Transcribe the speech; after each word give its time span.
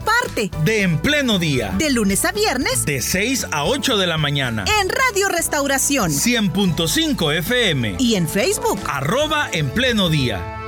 parte 0.00 0.50
de 0.64 0.82
En 0.82 0.98
Pleno 0.98 1.38
Día. 1.38 1.74
De 1.78 1.90
lunes 1.90 2.24
a 2.24 2.32
viernes. 2.32 2.84
De 2.84 3.00
6 3.00 3.48
a 3.50 3.64
8 3.64 3.96
de 3.96 4.06
la 4.06 4.18
mañana. 4.18 4.64
En 4.80 4.88
Radio 4.88 5.28
Restauración. 5.28 6.10
100.5 6.10 7.38
FM. 7.38 7.96
Y 7.98 8.14
en 8.14 8.28
Facebook. 8.28 8.78
Arroba 8.86 9.48
En 9.52 9.70
Pleno 9.70 10.08
Día. 10.08 10.60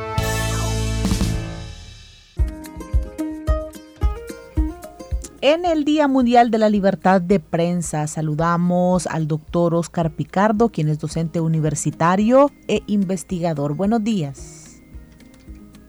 En 5.43 5.65
el 5.65 5.85
Día 5.85 6.09
Mundial 6.09 6.51
de 6.51 6.59
la 6.59 6.69
Libertad 6.69 7.21
de 7.21 7.39
Prensa 7.39 8.07
saludamos 8.09 9.07
al 9.07 9.29
doctor 9.29 9.75
Oscar 9.75 10.11
Picardo, 10.11 10.71
quien 10.71 10.89
es 10.89 10.99
docente 10.99 11.41
universitario 11.41 12.51
e 12.67 12.83
investigador. 12.87 13.75
Buenos 13.75 14.03
días. 14.03 14.83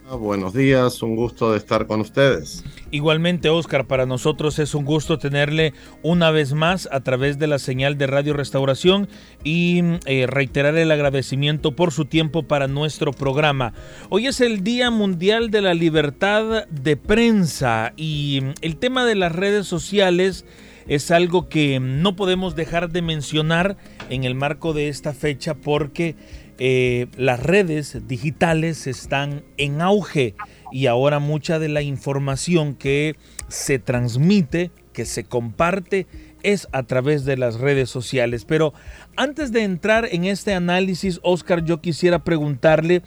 Ah, 0.09 0.15
buenos 0.15 0.53
días, 0.53 1.01
un 1.01 1.15
gusto 1.15 1.51
de 1.51 1.57
estar 1.57 1.87
con 1.87 2.01
ustedes. 2.01 2.63
Igualmente, 2.89 3.49
Oscar, 3.49 3.85
para 3.85 4.05
nosotros 4.05 4.59
es 4.59 4.73
un 4.73 4.85
gusto 4.85 5.17
tenerle 5.17 5.73
una 6.03 6.31
vez 6.31 6.53
más 6.53 6.87
a 6.91 7.01
través 7.01 7.37
de 7.37 7.47
la 7.47 7.59
señal 7.59 7.97
de 7.97 8.07
Radio 8.07 8.33
Restauración 8.33 9.09
y 9.43 9.81
eh, 10.05 10.25
reiterar 10.25 10.77
el 10.77 10.91
agradecimiento 10.91 11.75
por 11.75 11.91
su 11.91 12.05
tiempo 12.05 12.43
para 12.43 12.67
nuestro 12.67 13.11
programa. 13.11 13.73
Hoy 14.09 14.27
es 14.27 14.39
el 14.39 14.63
Día 14.63 14.89
Mundial 14.89 15.51
de 15.51 15.61
la 15.61 15.73
Libertad 15.73 16.65
de 16.69 16.95
Prensa 16.95 17.91
y 17.97 18.41
el 18.61 18.77
tema 18.77 19.05
de 19.05 19.15
las 19.15 19.33
redes 19.33 19.67
sociales 19.67 20.45
es 20.87 21.11
algo 21.11 21.49
que 21.49 21.81
no 21.81 22.15
podemos 22.15 22.55
dejar 22.55 22.89
de 22.89 23.01
mencionar 23.01 23.75
en 24.09 24.23
el 24.23 24.33
marco 24.33 24.71
de 24.71 24.87
esta 24.87 25.13
fecha 25.13 25.55
porque 25.55 26.15
eh, 26.59 27.07
las 27.17 27.41
redes 27.43 28.07
digitales 28.07 28.87
están 28.87 29.43
en 29.57 29.81
auge 29.81 30.35
y 30.71 30.87
ahora 30.87 31.19
mucha 31.19 31.59
de 31.59 31.69
la 31.69 31.81
información 31.81 32.75
que 32.75 33.15
se 33.47 33.79
transmite, 33.79 34.71
que 34.93 35.05
se 35.05 35.23
comparte, 35.23 36.07
es 36.43 36.67
a 36.71 36.83
través 36.83 37.25
de 37.25 37.37
las 37.37 37.59
redes 37.59 37.89
sociales. 37.89 38.45
Pero 38.45 38.73
antes 39.15 39.51
de 39.51 39.63
entrar 39.63 40.07
en 40.11 40.25
este 40.25 40.53
análisis, 40.53 41.19
Oscar, 41.23 41.63
yo 41.63 41.81
quisiera 41.81 42.23
preguntarle 42.23 43.01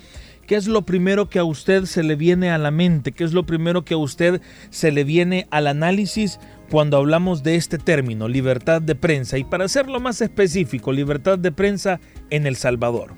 qué 0.47 0.57
es 0.57 0.67
lo 0.67 0.83
primero 0.83 1.29
que 1.29 1.39
a 1.39 1.45
usted 1.45 1.85
se 1.85 2.03
le 2.03 2.17
viene 2.17 2.51
a 2.51 2.59
la 2.59 2.71
mente, 2.71 3.13
qué 3.13 3.25
es 3.25 3.33
lo 3.33 3.45
primero 3.47 3.85
que 3.85 3.95
a 3.95 3.99
usted 3.99 4.41
se 4.71 4.91
le 4.91 5.05
viene 5.05 5.47
al 5.51 5.67
análisis 5.67 6.41
cuando 6.71 6.97
hablamos 6.97 7.43
de 7.43 7.57
este 7.57 7.79
término, 7.79 8.29
libertad 8.29 8.81
de 8.83 8.95
prensa. 8.95 9.39
Y 9.39 9.45
para 9.45 9.65
hacerlo 9.65 10.01
más 10.01 10.21
específico, 10.21 10.93
libertad 10.93 11.39
de 11.39 11.53
prensa 11.53 12.01
en 12.31 12.47
El 12.47 12.57
Salvador. 12.57 13.15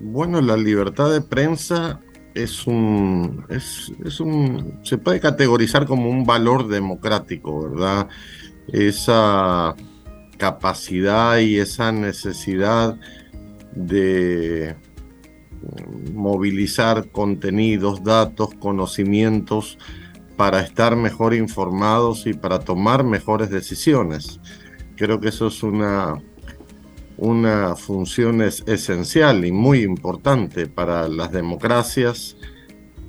Bueno, 0.00 0.40
la 0.40 0.56
libertad 0.56 1.10
de 1.10 1.20
prensa 1.20 2.00
es 2.36 2.66
un, 2.66 3.46
es, 3.48 4.20
un, 4.20 4.80
se 4.82 4.98
puede 4.98 5.20
categorizar 5.20 5.86
como 5.86 6.10
un 6.10 6.24
valor 6.24 6.68
democrático, 6.68 7.70
¿verdad? 7.70 8.08
Esa 8.68 9.74
capacidad 10.36 11.38
y 11.38 11.56
esa 11.56 11.92
necesidad 11.92 12.98
de 13.74 14.76
movilizar 16.12 17.08
contenidos, 17.10 18.04
datos, 18.04 18.54
conocimientos 18.54 19.78
para 20.36 20.60
estar 20.60 20.94
mejor 20.94 21.32
informados 21.32 22.26
y 22.26 22.34
para 22.34 22.58
tomar 22.58 23.02
mejores 23.02 23.48
decisiones. 23.48 24.40
Creo 24.96 25.20
que 25.20 25.28
eso 25.28 25.46
es 25.46 25.62
una 25.62 26.20
una 27.18 27.76
función 27.76 28.42
es 28.42 28.62
esencial 28.66 29.44
y 29.44 29.52
muy 29.52 29.82
importante 29.82 30.66
para 30.66 31.08
las 31.08 31.32
democracias, 31.32 32.35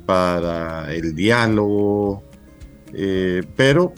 para 0.07 0.91
el 0.95 1.13
diálogo, 1.13 2.23
eh, 2.93 3.43
pero 3.57 3.93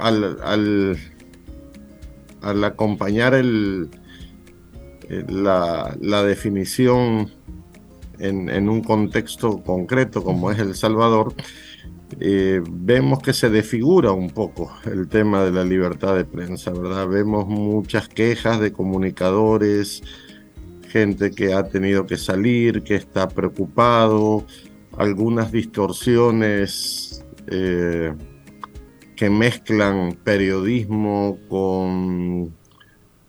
al, 0.00 0.98
acompañar 2.64 3.34
el, 3.34 3.90
la, 5.28 5.94
definición 6.24 7.30
en, 8.18 8.48
en, 8.48 8.70
un 8.70 8.82
contexto 8.82 9.62
concreto 9.62 10.24
como 10.24 10.50
es 10.50 10.58
El 10.58 10.74
Salvador, 10.74 11.34
eh, 12.20 12.62
vemos 12.70 13.20
que 13.22 13.34
se 13.34 13.50
desfigura 13.50 14.12
un 14.12 14.30
poco 14.30 14.72
el 14.84 15.08
tema 15.08 15.44
de 15.44 15.52
la 15.52 15.64
libertad 15.64 16.16
de 16.16 16.24
prensa, 16.24 16.70
¿verdad? 16.70 17.06
Vemos 17.06 17.46
muchas 17.46 18.08
quejas 18.08 18.60
de 18.60 18.72
comunicadores, 18.72 20.02
gente 20.88 21.30
que 21.30 21.52
ha 21.52 21.64
tenido 21.68 22.06
que 22.06 22.16
salir, 22.16 22.82
que 22.82 22.94
está 22.94 23.28
preocupado, 23.28 24.46
algunas 24.96 25.52
distorsiones 25.52 27.24
eh, 27.46 28.12
que 29.16 29.30
mezclan 29.30 30.18
periodismo 30.24 31.38
con 31.48 32.52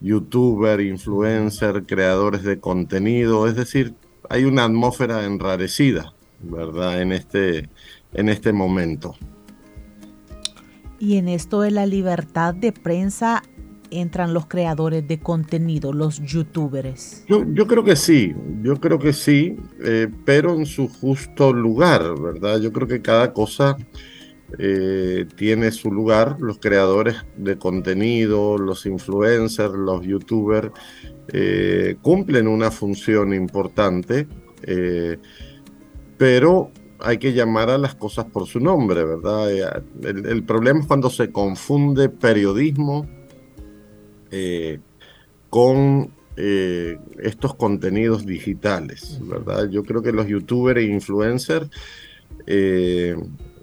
youtuber, 0.02 0.82
influencer, 0.82 1.86
creadores 1.86 2.44
de 2.44 2.60
contenido, 2.60 3.48
es 3.48 3.56
decir, 3.56 3.96
hay 4.30 4.44
una 4.46 4.66
atmósfera 4.66 5.26
enrarecida, 5.26 6.14
¿verdad? 6.42 7.02
En 7.02 7.12
este, 7.12 7.70
en 8.14 8.30
este 8.30 8.52
momento. 8.52 9.16
Y 11.00 11.18
en 11.18 11.28
esto 11.28 11.62
de 11.62 11.72
la 11.72 11.86
libertad 11.86 12.54
de 12.54 12.72
prensa 12.72 13.44
entran 14.00 14.34
los 14.34 14.48
creadores 14.48 15.08
de 15.08 15.20
contenido, 15.20 15.94
los 15.94 16.22
youtubers. 16.22 17.24
Yo, 17.28 17.68
creo 17.68 17.84
que 17.84 17.96
sí, 17.96 18.34
yo 18.62 18.76
creo 18.80 19.00
que 19.00 19.14
sí, 19.14 19.56
eh, 19.84 20.08
pero 20.26 20.54
en 20.54 20.66
su 20.66 20.88
justo 20.88 21.54
lugar, 21.54 22.20
¿verdad? 22.20 22.60
Yo 22.60 22.72
creo 22.72 22.88
que 22.88 23.02
cada 23.02 23.34
cosa 23.34 23.78
eh, 24.58 25.26
tiene 25.36 25.72
su 25.72 25.92
lugar. 25.92 26.38
Los 26.40 26.60
creadores 26.60 27.16
de 27.38 27.58
contenido, 27.58 28.58
los 28.58 28.86
influencers, 28.86 29.74
los 29.74 30.06
youtubers, 30.06 30.72
eh, 31.30 31.96
cumplen 32.02 32.48
una 32.48 32.72
función 32.72 33.34
importante, 33.34 34.28
pero 36.18 36.72
hay 37.04 37.18
que 37.18 37.34
llamar 37.34 37.70
a 37.70 37.78
las 37.78 37.96
cosas 37.96 38.26
por 38.26 38.48
su 38.48 38.62
nombre, 38.62 39.04
¿verdad? 39.04 39.52
El, 40.02 40.44
problema 40.44 40.80
es 40.80 40.86
cuando 40.86 41.10
se 41.10 41.32
confunde 41.32 42.08
periodismo 42.08 43.06
eh, 44.34 44.80
con 45.50 46.12
eh, 46.36 46.98
estos 47.22 47.56
contenidos 47.56 48.26
digitales, 48.26 49.20
¿verdad? 49.22 49.70
Yo 49.70 49.84
creo 49.84 50.02
que 50.02 50.12
los 50.12 50.28
youtubers 50.28 50.80
e 50.82 50.84
influencers, 50.84 51.70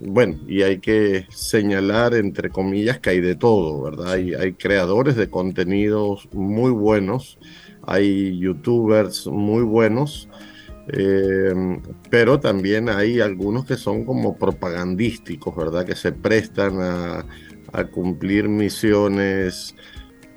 bueno, 0.03 0.39
y 0.47 0.63
hay 0.63 0.79
que 0.79 1.27
señalar 1.29 2.15
entre 2.15 2.49
comillas 2.49 2.99
que 2.99 3.11
hay 3.11 3.21
de 3.21 3.35
todo, 3.35 3.83
¿verdad? 3.83 4.13
Hay, 4.13 4.53
creadores 4.53 5.15
de 5.15 5.29
contenidos 5.29 6.27
muy 6.31 6.71
buenos, 6.71 7.37
hay 7.83 8.37
youtubers 8.39 9.27
muy 9.27 9.63
buenos, 9.63 10.27
eh, 10.87 11.53
pero 12.09 12.39
también 12.39 12.89
hay 12.89 13.19
algunos 13.21 13.65
que 13.65 13.75
son 13.75 14.03
como 14.03 14.37
propagandísticos, 14.37 15.55
¿verdad? 15.55 15.85
Que 15.85 15.95
se 15.95 16.11
prestan 16.11 16.81
a, 16.81 17.25
cumplir 17.91 18.49
misiones 18.49 19.75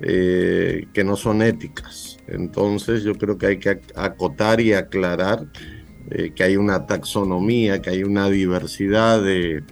eh, 0.01 0.87
que 0.93 1.03
no 1.03 1.15
son 1.15 1.41
éticas. 1.41 2.17
Entonces 2.27 3.03
yo 3.03 3.15
creo 3.15 3.37
que 3.37 3.47
hay 3.47 3.57
que 3.57 3.79
acotar 3.95 4.61
y 4.61 4.73
aclarar 4.73 5.47
eh, 6.11 6.31
que 6.35 6.43
hay 6.43 6.57
una 6.57 6.85
taxonomía, 6.85 7.81
que 7.81 7.89
hay 7.91 8.03
una 8.03 8.29
diversidad 8.29 9.21
de, 9.21 9.63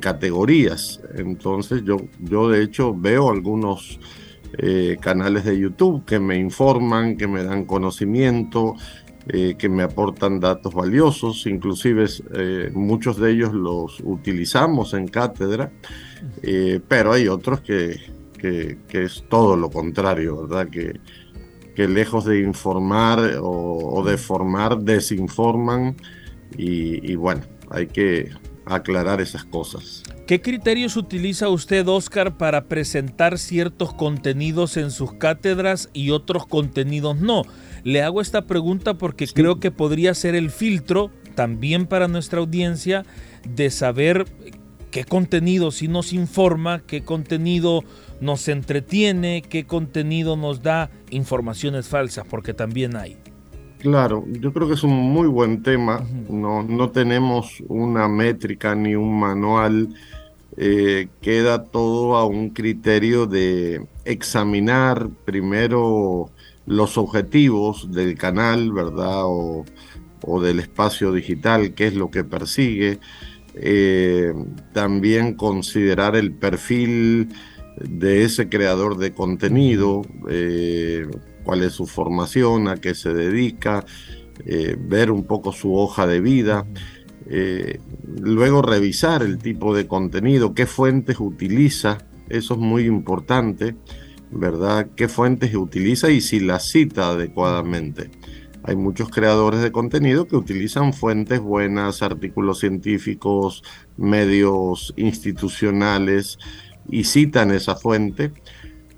categorías. 0.00 1.00
Entonces 1.16 1.82
yo, 1.84 1.96
yo 2.20 2.48
de 2.48 2.62
hecho 2.62 2.94
veo 2.94 3.30
algunos 3.30 3.98
canales 5.00 5.46
de 5.46 5.58
YouTube 5.58 6.04
que 6.04 6.20
me 6.20 6.36
informan, 6.36 7.16
que 7.16 7.26
me 7.26 7.42
dan 7.42 7.64
conocimiento, 7.64 8.76
eh, 9.28 9.54
que 9.56 9.68
me 9.68 9.84
aportan 9.84 10.40
datos 10.40 10.74
valiosos, 10.74 11.46
inclusive 11.46 12.06
eh, 12.34 12.72
muchos 12.74 13.18
de 13.18 13.30
ellos 13.30 13.52
los 13.52 14.00
utilizamos 14.02 14.94
en 14.94 15.06
cátedra, 15.06 15.70
eh, 16.42 16.80
pero 16.88 17.12
hay 17.12 17.28
otros 17.28 17.60
que, 17.60 18.00
que, 18.42 19.04
es 19.04 19.24
todo 19.28 19.56
lo 19.56 19.70
contrario, 19.70 20.42
¿verdad? 20.46 20.68
Que, 20.68 21.00
que 21.74 21.88
lejos 21.88 22.24
de 22.24 22.40
informar 22.40 23.38
o, 23.40 24.02
de 24.04 24.18
formar, 24.18 24.78
desinforman 24.78 25.96
y, 26.56 27.14
bueno, 27.14 27.42
hay 27.70 27.86
que, 27.86 28.30
aclarar 28.64 29.20
esas 29.20 29.44
cosas. 29.44 30.04
¿Qué 30.28 30.40
criterios 30.40 30.96
utiliza 30.96 31.48
usted, 31.48 31.86
Oscar, 31.88 32.36
para 32.36 32.66
presentar 32.66 33.36
ciertos 33.38 33.92
contenidos 33.92 34.76
en 34.76 34.92
sus 34.92 35.14
cátedras 35.14 35.90
y 35.92 36.10
otros 36.10 36.46
contenidos 36.46 37.20
no? 37.20 37.42
Le 37.82 38.02
hago 38.02 38.20
esta 38.20 38.46
pregunta 38.46 38.94
porque 38.94 39.26
creo 39.26 39.58
que 39.58 39.72
podría 39.72 40.14
ser 40.14 40.36
el 40.36 40.50
filtro 40.50 41.10
también 41.34 41.86
para 41.86 42.06
nuestra 42.06 42.38
audiencia 42.38 43.04
de 43.44 43.70
saber 43.70 44.26
qué 44.92 45.04
contenido 45.04 45.72
sí 45.72 45.88
nos 45.88 46.12
informa, 46.12 46.82
qué 46.86 47.02
contenido 47.02 47.82
nos 48.22 48.46
entretiene, 48.46 49.42
qué 49.42 49.66
contenido 49.66 50.36
nos 50.36 50.62
da 50.62 50.90
informaciones 51.10 51.88
falsas, 51.88 52.24
porque 52.30 52.54
también 52.54 52.96
hay. 52.96 53.16
Claro, 53.78 54.24
yo 54.28 54.52
creo 54.52 54.68
que 54.68 54.74
es 54.74 54.84
un 54.84 54.92
muy 54.92 55.26
buen 55.26 55.62
tema. 55.64 56.06
no, 56.30 56.62
no 56.62 56.90
tenemos 56.90 57.60
una 57.66 58.06
métrica 58.06 58.76
ni 58.76 58.94
un 58.94 59.18
manual. 59.18 59.88
Eh, 60.56 61.08
queda 61.20 61.64
todo 61.64 62.16
a 62.16 62.24
un 62.24 62.50
criterio 62.50 63.26
de 63.26 63.86
examinar 64.04 65.08
primero 65.24 66.30
los 66.66 66.96
objetivos 66.96 67.90
del 67.90 68.16
canal, 68.16 68.70
¿verdad? 68.70 69.24
O, 69.24 69.64
o 70.24 70.40
del 70.40 70.60
espacio 70.60 71.10
digital, 71.10 71.74
qué 71.74 71.88
es 71.88 71.94
lo 71.94 72.08
que 72.10 72.22
persigue. 72.22 73.00
Eh, 73.54 74.32
también 74.72 75.34
considerar 75.34 76.14
el 76.14 76.32
perfil 76.32 77.28
de 77.80 78.24
ese 78.24 78.48
creador 78.48 78.98
de 78.98 79.12
contenido, 79.12 80.02
eh, 80.28 81.06
cuál 81.44 81.62
es 81.62 81.72
su 81.72 81.86
formación, 81.86 82.68
a 82.68 82.76
qué 82.76 82.94
se 82.94 83.12
dedica, 83.12 83.84
eh, 84.46 84.76
ver 84.78 85.10
un 85.10 85.24
poco 85.24 85.52
su 85.52 85.74
hoja 85.74 86.06
de 86.06 86.20
vida, 86.20 86.66
luego 88.20 88.60
revisar 88.60 89.22
el 89.22 89.38
tipo 89.38 89.74
de 89.74 89.86
contenido, 89.86 90.52
qué 90.52 90.66
fuentes 90.66 91.18
utiliza, 91.18 91.98
eso 92.28 92.54
es 92.54 92.60
muy 92.60 92.84
importante, 92.84 93.74
¿verdad? 94.30 94.88
¿Qué 94.96 95.08
fuentes 95.08 95.54
utiliza 95.54 96.10
y 96.10 96.20
si 96.20 96.40
las 96.40 96.68
cita 96.68 97.10
adecuadamente? 97.10 98.10
Hay 98.64 98.76
muchos 98.76 99.10
creadores 99.10 99.60
de 99.60 99.72
contenido 99.72 100.28
que 100.28 100.36
utilizan 100.36 100.92
fuentes 100.92 101.40
buenas, 101.40 102.02
artículos 102.02 102.60
científicos, 102.60 103.64
medios 103.96 104.94
institucionales 104.96 106.38
y 106.88 107.04
citan 107.04 107.50
esa 107.50 107.76
fuente. 107.76 108.32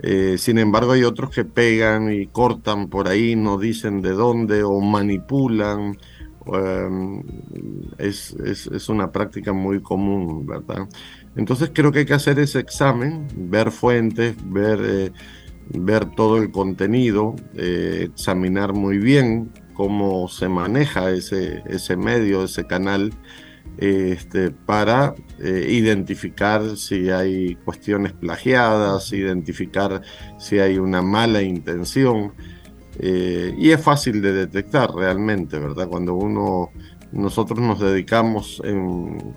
Eh, 0.02 0.36
sin 0.38 0.58
embargo, 0.58 0.92
hay 0.92 1.04
otros 1.04 1.30
que 1.30 1.44
pegan 1.44 2.12
y 2.12 2.26
cortan 2.26 2.88
por 2.88 3.08
ahí, 3.08 3.36
no 3.36 3.58
dicen 3.58 4.02
de 4.02 4.10
dónde 4.10 4.62
o 4.62 4.80
manipulan. 4.80 5.96
Em, 6.46 7.22
es, 7.98 8.34
una 8.88 9.10
práctica 9.10 9.52
muy 9.52 9.80
común, 9.80 10.46
¿verdad? 10.46 10.88
Entonces 11.36 11.70
creo 11.72 11.90
que 11.90 12.00
hay 12.00 12.04
que 12.04 12.14
hacer 12.14 12.38
ese 12.38 12.60
examen, 12.60 13.26
ver 13.36 13.70
fuentes, 13.70 14.36
ver... 14.44 14.80
Eh, 14.82 15.12
ver 15.70 16.06
todo 16.14 16.38
el 16.38 16.50
contenido, 16.50 17.34
eh, 17.54 18.08
examinar 18.10 18.74
muy 18.74 18.98
bien 18.98 19.50
cómo 19.72 20.28
se 20.28 20.48
maneja 20.48 21.10
ese, 21.10 21.62
ese 21.66 21.96
medio, 21.96 22.44
ese 22.44 22.66
canal, 22.66 23.12
este, 23.78 24.50
para 24.50 25.14
eh, 25.40 25.66
identificar 25.68 26.76
si 26.76 27.10
hay 27.10 27.56
cuestiones 27.56 28.12
plagiadas, 28.12 29.12
identificar 29.12 30.02
si 30.38 30.58
hay 30.58 30.78
una 30.78 31.02
mala 31.02 31.42
intención. 31.42 32.32
Eh, 32.98 33.54
y 33.58 33.70
es 33.70 33.80
fácil 33.80 34.22
de 34.22 34.32
detectar 34.32 34.94
realmente, 34.94 35.58
¿verdad? 35.58 35.88
Cuando 35.88 36.14
uno, 36.14 36.70
nosotros 37.10 37.58
nos 37.58 37.80
dedicamos 37.80 38.62
en 38.64 39.34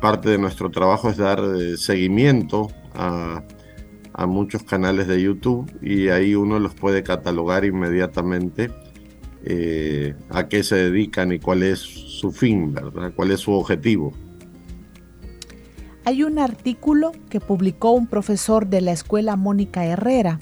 parte 0.00 0.30
de 0.30 0.38
nuestro 0.38 0.70
trabajo 0.70 1.10
es 1.10 1.18
dar 1.18 1.42
seguimiento 1.76 2.70
a, 2.94 3.42
a 4.14 4.26
muchos 4.26 4.62
canales 4.62 5.06
de 5.08 5.20
YouTube 5.20 5.70
y 5.82 6.08
ahí 6.08 6.34
uno 6.34 6.58
los 6.58 6.74
puede 6.74 7.02
catalogar 7.02 7.64
inmediatamente 7.64 8.70
eh, 9.44 10.14
a 10.30 10.48
qué 10.48 10.62
se 10.62 10.76
dedican 10.76 11.32
y 11.32 11.38
cuál 11.38 11.62
es 11.62 11.78
su 11.78 12.32
fin, 12.32 12.74
¿verdad? 12.74 13.12
cuál 13.14 13.30
es 13.30 13.40
su 13.40 13.52
objetivo. 13.52 14.12
Hay 16.04 16.22
un 16.22 16.38
artículo 16.38 17.12
que 17.28 17.40
publicó 17.40 17.90
un 17.92 18.06
profesor 18.06 18.66
de 18.66 18.80
la 18.80 18.92
escuela 18.92 19.36
Mónica 19.36 19.84
Herrera. 19.84 20.38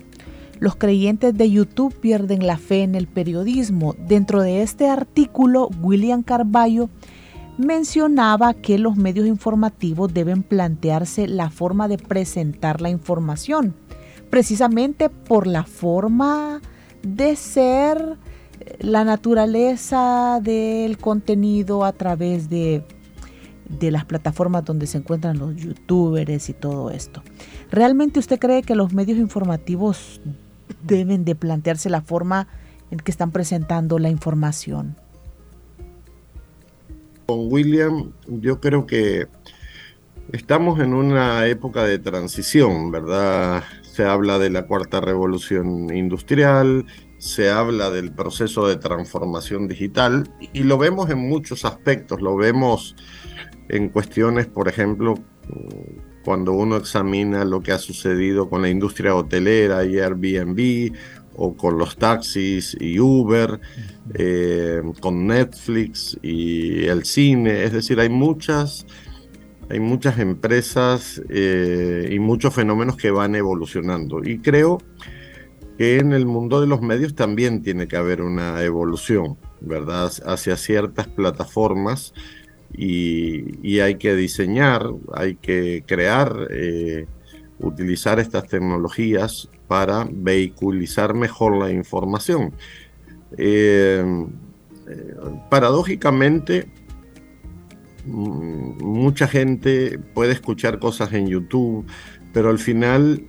Los 0.60 0.76
creyentes 0.76 1.36
de 1.36 1.50
YouTube 1.50 1.92
pierden 1.94 2.46
la 2.46 2.56
fe 2.56 2.82
en 2.82 2.94
el 2.94 3.08
periodismo. 3.08 3.94
Dentro 3.98 4.42
de 4.42 4.62
este 4.62 4.88
artículo, 4.88 5.68
William 5.82 6.22
Carballo 6.22 6.88
mencionaba 7.58 8.54
que 8.54 8.78
los 8.78 8.96
medios 8.96 9.26
informativos 9.26 10.14
deben 10.14 10.42
plantearse 10.42 11.26
la 11.26 11.50
forma 11.50 11.88
de 11.88 11.98
presentar 11.98 12.80
la 12.80 12.90
información, 12.90 13.74
precisamente 14.30 15.08
por 15.08 15.46
la 15.46 15.64
forma 15.64 16.60
de 17.02 17.36
ser 17.36 18.16
la 18.80 19.04
naturaleza 19.04 20.40
del 20.42 20.98
contenido 20.98 21.84
a 21.84 21.92
través 21.92 22.48
de, 22.48 22.84
de 23.68 23.90
las 23.90 24.04
plataformas 24.04 24.64
donde 24.64 24.86
se 24.86 24.98
encuentran 24.98 25.38
los 25.38 25.56
youtubers 25.56 26.48
y 26.48 26.52
todo 26.52 26.90
esto. 26.90 27.22
¿Realmente 27.70 28.18
usted 28.18 28.38
cree 28.38 28.62
que 28.62 28.74
los 28.74 28.92
medios 28.92 29.18
informativos 29.18 30.20
deben 30.84 31.24
de 31.24 31.34
plantearse 31.34 31.90
la 31.90 32.02
forma 32.02 32.48
en 32.90 32.98
que 32.98 33.10
están 33.10 33.32
presentando 33.32 33.98
la 33.98 34.08
información? 34.08 34.96
Con 37.26 37.52
William, 37.52 38.12
yo 38.28 38.60
creo 38.60 38.86
que 38.86 39.26
estamos 40.32 40.80
en 40.80 40.94
una 40.94 41.46
época 41.46 41.84
de 41.84 41.98
transición, 41.98 42.92
¿verdad? 42.92 43.64
Se 43.82 44.04
habla 44.04 44.38
de 44.38 44.50
la 44.50 44.66
cuarta 44.66 45.00
revolución 45.00 45.94
industrial, 45.94 46.86
se 47.18 47.50
habla 47.50 47.90
del 47.90 48.12
proceso 48.12 48.66
de 48.68 48.76
transformación 48.76 49.68
digital 49.68 50.30
y 50.52 50.64
lo 50.64 50.78
vemos 50.78 51.10
en 51.10 51.18
muchos 51.18 51.64
aspectos, 51.64 52.20
lo 52.20 52.36
vemos 52.36 52.94
en 53.68 53.88
cuestiones, 53.88 54.46
por 54.46 54.68
ejemplo, 54.68 55.14
cuando 56.24 56.52
uno 56.52 56.76
examina 56.76 57.44
lo 57.44 57.60
que 57.60 57.72
ha 57.72 57.78
sucedido 57.78 58.48
con 58.48 58.62
la 58.62 58.68
industria 58.68 59.14
hotelera 59.14 59.84
y 59.84 59.98
Airbnb 59.98 60.92
o 61.36 61.56
con 61.56 61.78
los 61.78 61.96
taxis 61.96 62.76
y 62.80 62.98
Uber, 62.98 63.60
eh, 64.14 64.82
con 65.00 65.26
Netflix 65.26 66.18
y 66.22 66.84
el 66.86 67.04
cine, 67.04 67.64
es 67.64 67.72
decir, 67.72 68.00
hay 68.00 68.08
muchas, 68.08 68.86
hay 69.68 69.80
muchas 69.80 70.18
empresas 70.18 71.20
eh, 71.28 72.08
y 72.10 72.18
muchos 72.18 72.54
fenómenos 72.54 72.96
que 72.96 73.10
van 73.10 73.34
evolucionando. 73.34 74.24
Y 74.24 74.38
creo 74.38 74.78
que 75.78 75.98
en 75.98 76.12
el 76.12 76.26
mundo 76.26 76.60
de 76.60 76.66
los 76.66 76.80
medios 76.80 77.14
también 77.14 77.62
tiene 77.62 77.86
que 77.88 77.96
haber 77.96 78.22
una 78.22 78.62
evolución, 78.62 79.36
¿verdad? 79.60 80.10
Hacia 80.24 80.56
ciertas 80.56 81.06
plataformas 81.08 82.14
y, 82.72 83.80
hay 83.80 83.96
que 83.96 84.14
diseñar, 84.14 84.86
hay 85.14 85.36
que 85.36 85.84
crear, 85.86 86.48
eh, 86.50 87.06
utilizar 87.58 88.18
estas 88.18 88.46
tecnologías 88.48 89.48
para 89.68 90.06
vehiculizar 90.10 91.14
mejor 91.14 91.56
la 91.56 91.70
información. 91.70 92.52
Eh, 93.36 94.04
paradójicamente, 95.50 96.66
mucha 98.06 99.26
gente 99.26 99.98
puede 100.14 100.32
escuchar 100.32 100.78
cosas 100.78 101.12
en 101.12 101.26
YouTube, 101.26 101.86
pero 102.32 102.50
al 102.50 102.58
final 102.58 103.24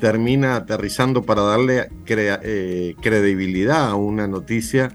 termina 0.00 0.56
aterrizando 0.56 1.22
para 1.22 1.42
darle 1.42 1.88
eh, 2.06 2.94
credibilidad 3.00 3.90
a 3.90 3.94
una 3.94 4.26
noticia, 4.26 4.92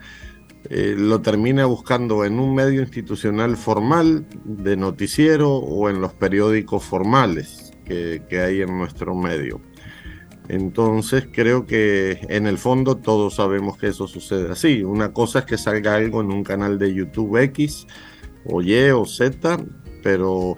eh, 0.70 0.96
lo 0.98 1.22
termina 1.22 1.66
buscando 1.66 2.26
en 2.26 2.40
un 2.40 2.56
medio 2.56 2.82
institucional 2.82 3.56
formal 3.56 4.26
de 4.44 4.76
noticiero 4.76 5.54
o 5.54 5.90
en 5.90 6.02
los 6.02 6.14
periódicos 6.14 6.84
formales 6.84 7.72
que, 7.86 8.24
que 8.28 8.40
hay 8.40 8.62
en 8.62 8.78
nuestro 8.78 9.16
medio. 9.16 9.62
Entonces 10.48 11.28
creo 11.32 11.66
que 11.66 12.20
en 12.30 12.48
el 12.48 12.58
fondo 12.58 12.98
todos 12.98 13.36
sabemos 13.36 13.78
que 13.78 13.88
eso 13.88 14.08
sucede 14.08 14.52
así. 14.52 14.84
Una 14.84 15.12
cosa 15.14 15.40
es 15.40 15.46
que 15.46 15.58
salga 15.58 15.96
algo 15.96 16.22
en 16.22 16.32
un 16.32 16.44
canal 16.44 16.78
de 16.78 16.94
YouTube 16.94 17.38
X 17.38 17.88
o 18.46 18.62
Y 18.62 18.90
o 18.92 19.06
Z, 19.06 19.60
pero 20.04 20.56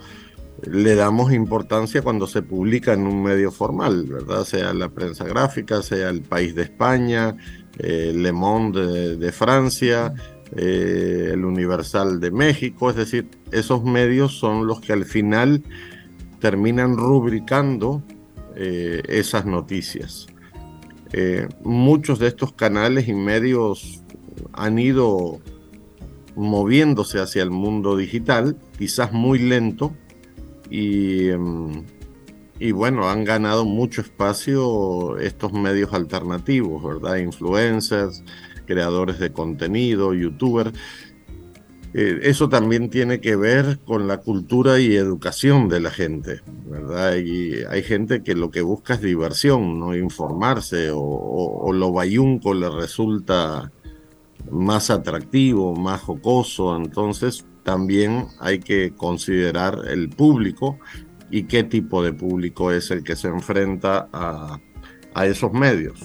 le 0.64 0.96
damos 0.96 1.34
importancia 1.34 2.02
cuando 2.02 2.28
se 2.28 2.42
publica 2.42 2.94
en 2.94 3.06
un 3.06 3.22
medio 3.22 3.52
formal, 3.52 4.06
¿verdad? 4.06 4.44
Sea 4.44 4.74
la 4.74 4.90
prensa 4.90 5.26
gráfica, 5.26 5.82
sea 5.82 6.10
el 6.10 6.22
País 6.22 6.56
de 6.56 6.64
España, 6.64 7.36
eh, 7.78 8.12
Le 8.16 8.32
Monde 8.32 9.18
de, 9.18 9.32
Francia, 9.32 10.14
eh, 10.56 11.30
el 11.34 11.46
Universal 11.46 12.20
de 12.20 12.32
México, 12.32 12.90
es 12.90 12.96
decir, 12.96 13.30
esos 13.52 13.84
medios 13.84 14.38
son 14.40 14.66
los 14.66 14.82
que 14.82 14.94
al 14.94 15.06
final 15.06 15.64
terminan 16.40 16.98
rubricando 16.98 18.04
eh, 18.56 19.04
esas 19.08 19.46
noticias. 19.46 20.28
muchos 21.64 22.20
de 22.20 22.28
estos 22.28 22.52
canales 22.52 23.08
y 23.08 23.14
medios 23.14 24.04
han 24.52 24.78
ido 24.78 25.40
moviéndose 26.36 27.20
hacia 27.20 27.44
el 27.44 27.50
mundo 27.50 27.96
digital, 27.96 28.58
quizás 28.78 29.14
muy 29.14 29.40
lento, 29.40 29.94
y, 30.70 31.30
em, 31.30 31.84
y 32.60 32.72
bueno, 32.72 33.10
han 33.10 33.24
ganado 33.24 33.66
mucho 33.66 34.02
espacio 34.02 35.18
estos 35.20 35.54
medios 35.54 35.94
alternativos, 35.94 36.84
¿verdad? 36.84 37.18
Influencers, 37.18 38.24
creadores 38.66 39.20
de 39.20 39.32
contenido, 39.32 40.14
youtubers. 40.14 40.74
Eh, 41.94 42.20
eso 42.24 42.50
también 42.50 42.90
tiene 42.90 43.22
que 43.22 43.36
ver 43.36 43.80
con 43.86 44.08
la 44.08 44.18
cultura 44.18 44.80
y 44.80 44.96
educación 44.96 45.70
de 45.70 45.80
la 45.80 45.90
gente, 45.90 46.42
¿verdad? 46.66 47.16
Y 47.16 47.64
hay 47.70 47.82
gente 47.82 48.22
que 48.24 48.36
lo 48.36 48.52
que 48.52 48.62
busca 48.62 48.96
es 48.96 49.02
diversión, 49.02 49.80
no 49.80 49.96
informarse, 49.96 50.90
o, 50.94 51.72
lo 51.74 51.92
bayunco 51.92 52.54
le 52.54 52.70
resulta 52.70 53.72
más 54.52 54.90
atractivo, 54.90 55.76
más 55.76 56.02
jocoso, 56.02 56.76
entonces 56.76 57.46
también 57.68 58.28
hay 58.40 58.60
que 58.60 58.94
considerar 58.96 59.82
el 59.90 60.08
público 60.08 60.80
y 61.30 61.44
qué 61.44 61.66
tipo 61.66 62.02
de 62.02 62.14
público 62.14 62.72
es 62.72 62.92
el 62.92 63.04
que 63.04 63.18
se 63.18 63.28
enfrenta 63.28 64.08
a, 64.14 64.62
a 65.14 65.26
esos 65.26 65.52
medios. 65.52 66.00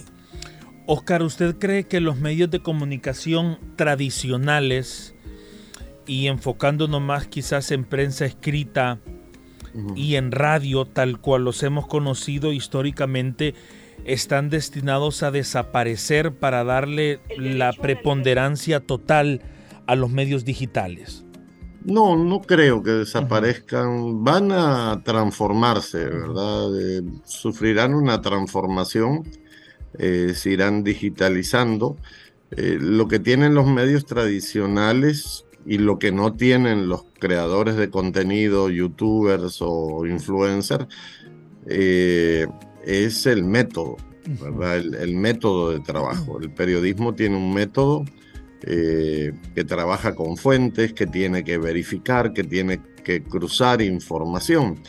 Oscar, 0.86 1.22
¿usted 1.22 1.56
cree 1.60 1.84
que 1.84 2.00
los 2.00 2.16
medios 2.16 2.50
de 2.50 2.58
comunicación 2.58 3.60
tradicionales 3.76 5.14
y 6.04 6.26
enfocándonos 6.26 7.00
más 7.00 7.28
quizás 7.28 7.70
en 7.70 7.84
prensa 7.84 8.24
escrita 8.24 8.98
y 9.94 10.16
en 10.16 10.32
radio, 10.32 10.84
tal 10.84 11.20
cual 11.20 11.44
los 11.44 11.62
hemos 11.62 11.86
conocido 11.86 12.52
históricamente, 12.52 13.54
están 14.04 14.50
destinados 14.50 15.22
a 15.22 15.30
desaparecer 15.30 16.34
para 16.34 16.64
darle 16.64 17.20
la 17.38 17.72
preponderancia 17.72 18.80
total 18.80 19.42
a 19.86 19.94
los 19.94 20.10
medios 20.10 20.44
digitales? 20.44 21.24
No, 21.84 22.16
no 22.16 22.40
creo 22.40 22.82
que 22.82 22.90
desaparezcan. 22.90 24.22
Van 24.24 24.52
a 24.52 25.02
transformarse, 25.04 26.04
¿verdad? 26.04 26.68
sufrirán 27.24 27.94
una 27.94 28.20
transformación, 28.20 29.24
eh, 29.98 30.32
se 30.34 30.50
irán 30.50 30.84
digitalizando. 30.84 31.96
Eh, 32.52 32.76
lo 32.80 33.08
que 33.08 33.18
tienen 33.18 33.54
los 33.54 33.66
medios 33.66 34.04
tradicionales 34.04 35.46
y 35.64 35.78
lo 35.78 35.98
que 35.98 36.12
no 36.12 36.34
tienen 36.34 36.88
los 36.88 37.04
creadores 37.18 37.76
de 37.76 37.90
contenido, 37.90 38.68
youtubers 38.68 39.58
o 39.60 40.06
influencers, 40.06 40.86
eh, 41.66 42.46
es 42.84 43.26
el 43.26 43.44
método, 43.44 43.96
¿verdad? 44.40 44.78
El, 44.78 45.16
método 45.16 45.70
de 45.70 45.80
trabajo. 45.80 46.38
El 46.40 46.50
periodismo 46.50 47.14
tiene 47.14 47.36
un 47.36 47.54
método 47.54 48.04
eh, 48.64 49.32
que 49.54 49.64
trabaja 49.64 50.14
con 50.14 50.36
fuentes, 50.36 50.92
que 50.92 51.06
tiene 51.06 51.44
que 51.44 51.58
verificar, 51.58 52.32
que 52.32 52.44
tiene 52.44 52.80
que 53.04 53.22
cruzar 53.22 53.82
información. 53.82 54.80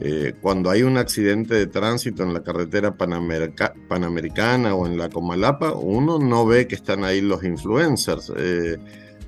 Eh, 0.00 0.32
cuando 0.40 0.70
hay 0.70 0.82
un 0.82 0.96
accidente 0.96 1.54
de 1.54 1.66
tránsito 1.66 2.22
en 2.22 2.32
la 2.32 2.42
carretera 2.42 2.96
panamericana 2.96 4.74
o 4.74 4.86
en 4.86 4.96
la 4.96 5.10
Comalapa, 5.10 5.72
uno 5.72 6.18
no 6.18 6.46
ve 6.46 6.66
que 6.66 6.74
están 6.74 7.04
ahí 7.04 7.20
los 7.20 7.44
influencers 7.44 8.32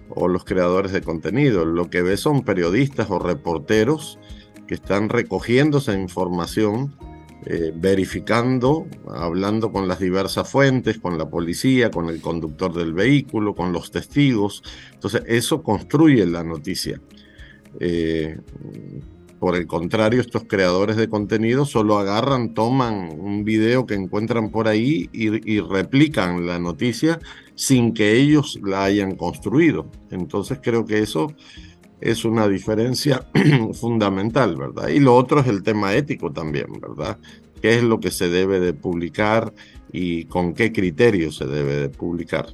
o 0.09 0.29
los 0.29 0.45
creadores 0.45 0.93
de 0.93 1.03
contenido. 1.03 1.65
Lo 1.65 1.91
que 1.91 2.03
ve 2.03 2.17
son 2.17 2.43
periodistas 2.43 3.11
o 3.11 3.19
reporteros 3.19 4.19
que 4.67 4.75
están 4.75 5.09
recogiendo 5.09 5.79
esa 5.79 5.95
información, 5.95 6.95
eh, 7.47 7.73
verificando, 7.75 8.87
hablando 9.09 9.71
con 9.71 9.87
las 9.87 9.99
diversas 9.99 10.51
fuentes, 10.51 10.99
con 10.99 11.19
la 11.19 11.29
policía, 11.29 11.91
con 11.91 12.09
el 12.09 12.21
conductor 12.21 12.73
del 12.73 12.95
vehículo, 12.95 13.55
con 13.55 13.73
los 13.73 13.91
testigos. 13.91 14.63
Entonces, 14.93 15.23
eso 15.27 15.63
construye 15.63 16.25
la 16.27 16.43
noticia. 16.43 17.01
Eh, 17.81 18.39
por 19.45 19.57
el 19.57 19.67
contrario, 19.67 20.23
estos 20.23 20.45
creadores 20.45 20.97
de 20.97 21.11
contenido 21.11 21.67
solo 21.67 21.99
agarran, 21.99 22.55
toman 22.55 23.11
un 23.21 23.45
video 23.45 23.85
que 23.85 23.93
encuentran 23.93 24.51
por 24.51 24.69
ahí 24.69 25.11
y, 25.13 25.61
replican 25.61 26.47
la 26.47 26.59
noticia 26.59 27.19
sin 27.55 27.93
que 27.93 28.17
ellos 28.17 28.59
la 28.63 28.85
hayan 28.85 29.17
construido. 29.17 29.91
Entonces 30.11 30.61
creo 30.63 30.87
que 30.87 31.01
eso 31.01 31.35
es 32.05 32.27
una 32.27 32.47
diferencia 32.47 33.27
fundamental, 33.73 34.57
¿verdad? 34.57 34.89
Y 34.89 35.01
lo 35.01 35.17
otro 35.17 35.41
es 35.41 35.47
el 35.47 35.63
tema 35.63 35.95
ético 35.95 36.31
también, 36.31 36.67
¿verdad? 36.81 37.19
¿Qué 37.63 37.77
es 37.77 37.83
lo 37.83 37.99
que 37.99 38.11
se 38.11 38.29
debe 38.29 38.61
de 38.61 38.75
publicar 38.75 39.55
y 39.91 40.27
con 40.27 40.53
qué 40.53 40.71
criterios 40.71 41.37
se 41.37 41.47
debe 41.47 41.77
de 41.77 41.89
publicar? 41.89 42.49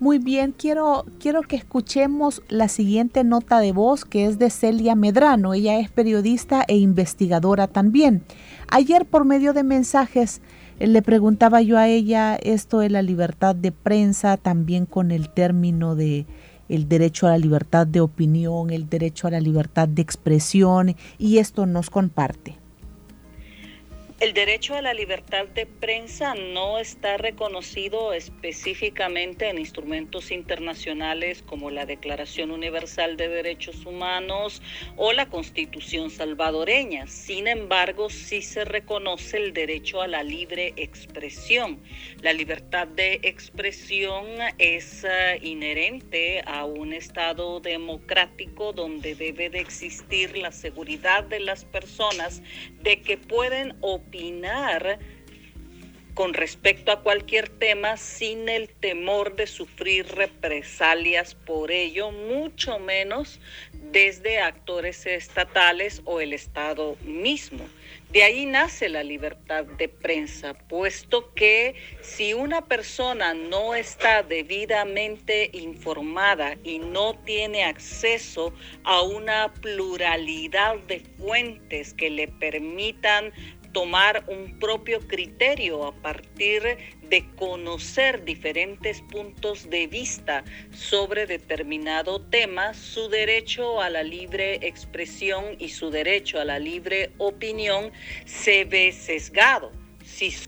Muy 0.00 0.18
bien, 0.18 0.52
quiero, 0.52 1.06
quiero 1.20 1.42
que 1.42 1.54
escuchemos 1.54 2.42
la 2.48 2.68
siguiente 2.68 3.22
nota 3.22 3.60
de 3.60 3.70
voz 3.70 4.04
que 4.04 4.26
es 4.26 4.40
de 4.40 4.50
Celia 4.50 4.96
Medrano. 4.96 5.54
Ella 5.54 5.78
es 5.78 5.88
periodista 5.90 6.64
e 6.66 6.76
investigadora 6.76 7.68
también. 7.68 8.24
Ayer 8.68 9.06
por 9.06 9.24
medio 9.24 9.52
de 9.52 9.62
mensajes 9.62 10.42
eh, 10.80 10.88
le 10.88 11.00
preguntaba 11.02 11.62
yo 11.62 11.78
a 11.78 11.86
ella 11.86 12.34
esto 12.34 12.80
de 12.80 12.90
la 12.90 13.02
libertad 13.02 13.54
de 13.54 13.70
prensa, 13.70 14.36
también 14.36 14.86
con 14.86 15.12
el 15.12 15.30
término 15.30 15.94
de 15.94 16.26
el 16.68 16.88
derecho 16.88 17.26
a 17.26 17.30
la 17.30 17.38
libertad 17.38 17.86
de 17.86 18.00
opinión, 18.00 18.70
el 18.70 18.88
derecho 18.88 19.26
a 19.26 19.30
la 19.30 19.40
libertad 19.40 19.88
de 19.88 20.02
expresión, 20.02 20.96
y 21.18 21.38
esto 21.38 21.66
nos 21.66 21.90
comparte. 21.90 22.63
El 24.24 24.32
derecho 24.32 24.74
a 24.74 24.80
la 24.80 24.94
libertad 24.94 25.48
de 25.48 25.66
prensa 25.66 26.34
no 26.34 26.78
está 26.78 27.18
reconocido 27.18 28.14
específicamente 28.14 29.50
en 29.50 29.58
instrumentos 29.58 30.30
internacionales 30.30 31.42
como 31.42 31.70
la 31.70 31.84
Declaración 31.84 32.50
Universal 32.50 33.18
de 33.18 33.28
Derechos 33.28 33.84
Humanos 33.84 34.62
o 34.96 35.12
la 35.12 35.28
Constitución 35.28 36.08
salvadoreña. 36.08 37.06
Sin 37.06 37.46
embargo, 37.46 38.08
sí 38.08 38.40
se 38.40 38.64
reconoce 38.64 39.36
el 39.36 39.52
derecho 39.52 40.00
a 40.00 40.08
la 40.08 40.22
libre 40.22 40.72
expresión. 40.78 41.82
La 42.22 42.32
libertad 42.32 42.88
de 42.88 43.20
expresión 43.24 44.24
es 44.56 45.04
eh, 45.04 45.38
inherente 45.42 46.42
a 46.46 46.64
un 46.64 46.94
Estado 46.94 47.60
democrático 47.60 48.72
donde 48.72 49.16
debe 49.16 49.50
de 49.50 49.60
existir 49.60 50.38
la 50.38 50.50
seguridad 50.50 51.24
de 51.24 51.40
las 51.40 51.66
personas 51.66 52.42
de 52.80 53.02
que 53.02 53.18
pueden 53.18 53.76
opinar 53.82 54.13
con 56.14 56.32
respecto 56.32 56.92
a 56.92 57.02
cualquier 57.02 57.48
tema 57.48 57.96
sin 57.96 58.48
el 58.48 58.68
temor 58.68 59.34
de 59.34 59.48
sufrir 59.48 60.06
represalias 60.06 61.34
por 61.34 61.72
ello, 61.72 62.12
mucho 62.12 62.78
menos 62.78 63.40
desde 63.90 64.40
actores 64.40 65.06
estatales 65.06 66.02
o 66.04 66.20
el 66.20 66.32
Estado 66.32 66.96
mismo. 67.04 67.64
De 68.10 68.22
ahí 68.22 68.46
nace 68.46 68.88
la 68.88 69.02
libertad 69.02 69.64
de 69.64 69.88
prensa, 69.88 70.54
puesto 70.54 71.34
que 71.34 71.74
si 72.00 72.32
una 72.32 72.64
persona 72.64 73.34
no 73.34 73.74
está 73.74 74.22
debidamente 74.22 75.50
informada 75.52 76.56
y 76.62 76.78
no 76.78 77.18
tiene 77.24 77.64
acceso 77.64 78.54
a 78.84 79.02
una 79.02 79.52
pluralidad 79.54 80.76
de 80.86 81.00
fuentes 81.18 81.92
que 81.92 82.08
le 82.08 82.28
permitan 82.28 83.32
tomar 83.74 84.24
un 84.28 84.58
propio 84.58 85.00
criterio 85.06 85.84
a 85.84 85.92
partir 85.92 86.62
de 87.10 87.28
conocer 87.36 88.24
diferentes 88.24 89.02
puntos 89.02 89.68
de 89.68 89.86
vista 89.88 90.44
sobre 90.70 91.26
determinado 91.26 92.22
tema, 92.22 92.72
su 92.72 93.08
derecho 93.08 93.82
a 93.82 93.90
la 93.90 94.02
libre 94.02 94.66
expresión 94.66 95.44
y 95.58 95.68
su 95.68 95.90
derecho 95.90 96.40
a 96.40 96.44
la 96.44 96.58
libre 96.58 97.12
opinión 97.18 97.90
se 98.24 98.64
ve 98.64 98.92
sesgado. 98.92 99.72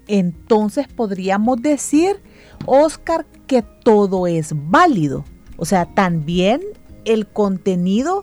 Entonces 0.07 0.87
podríamos 0.87 1.61
decir, 1.61 2.23
Oscar, 2.65 3.27
que 3.47 3.63
todo 3.63 4.27
es 4.27 4.53
válido. 4.55 5.25
O 5.57 5.65
sea, 5.65 5.87
también 5.87 6.61
el 7.05 7.27
contenido 7.27 8.23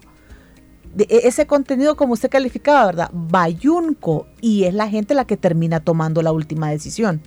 e, 0.97 1.27
ese 1.27 1.47
contenido, 1.47 1.95
como 1.95 2.13
usted 2.13 2.29
calificaba, 2.29 2.85
¿verdad? 2.85 3.09
Bayunco, 3.13 4.27
y 4.41 4.63
es 4.63 4.73
la 4.73 4.89
gente 4.89 5.13
la 5.13 5.25
que 5.25 5.38
termina 5.38 5.79
tomando 5.79 6.21
la 6.21 6.31
última 6.31 6.69
decisión. 6.69 7.21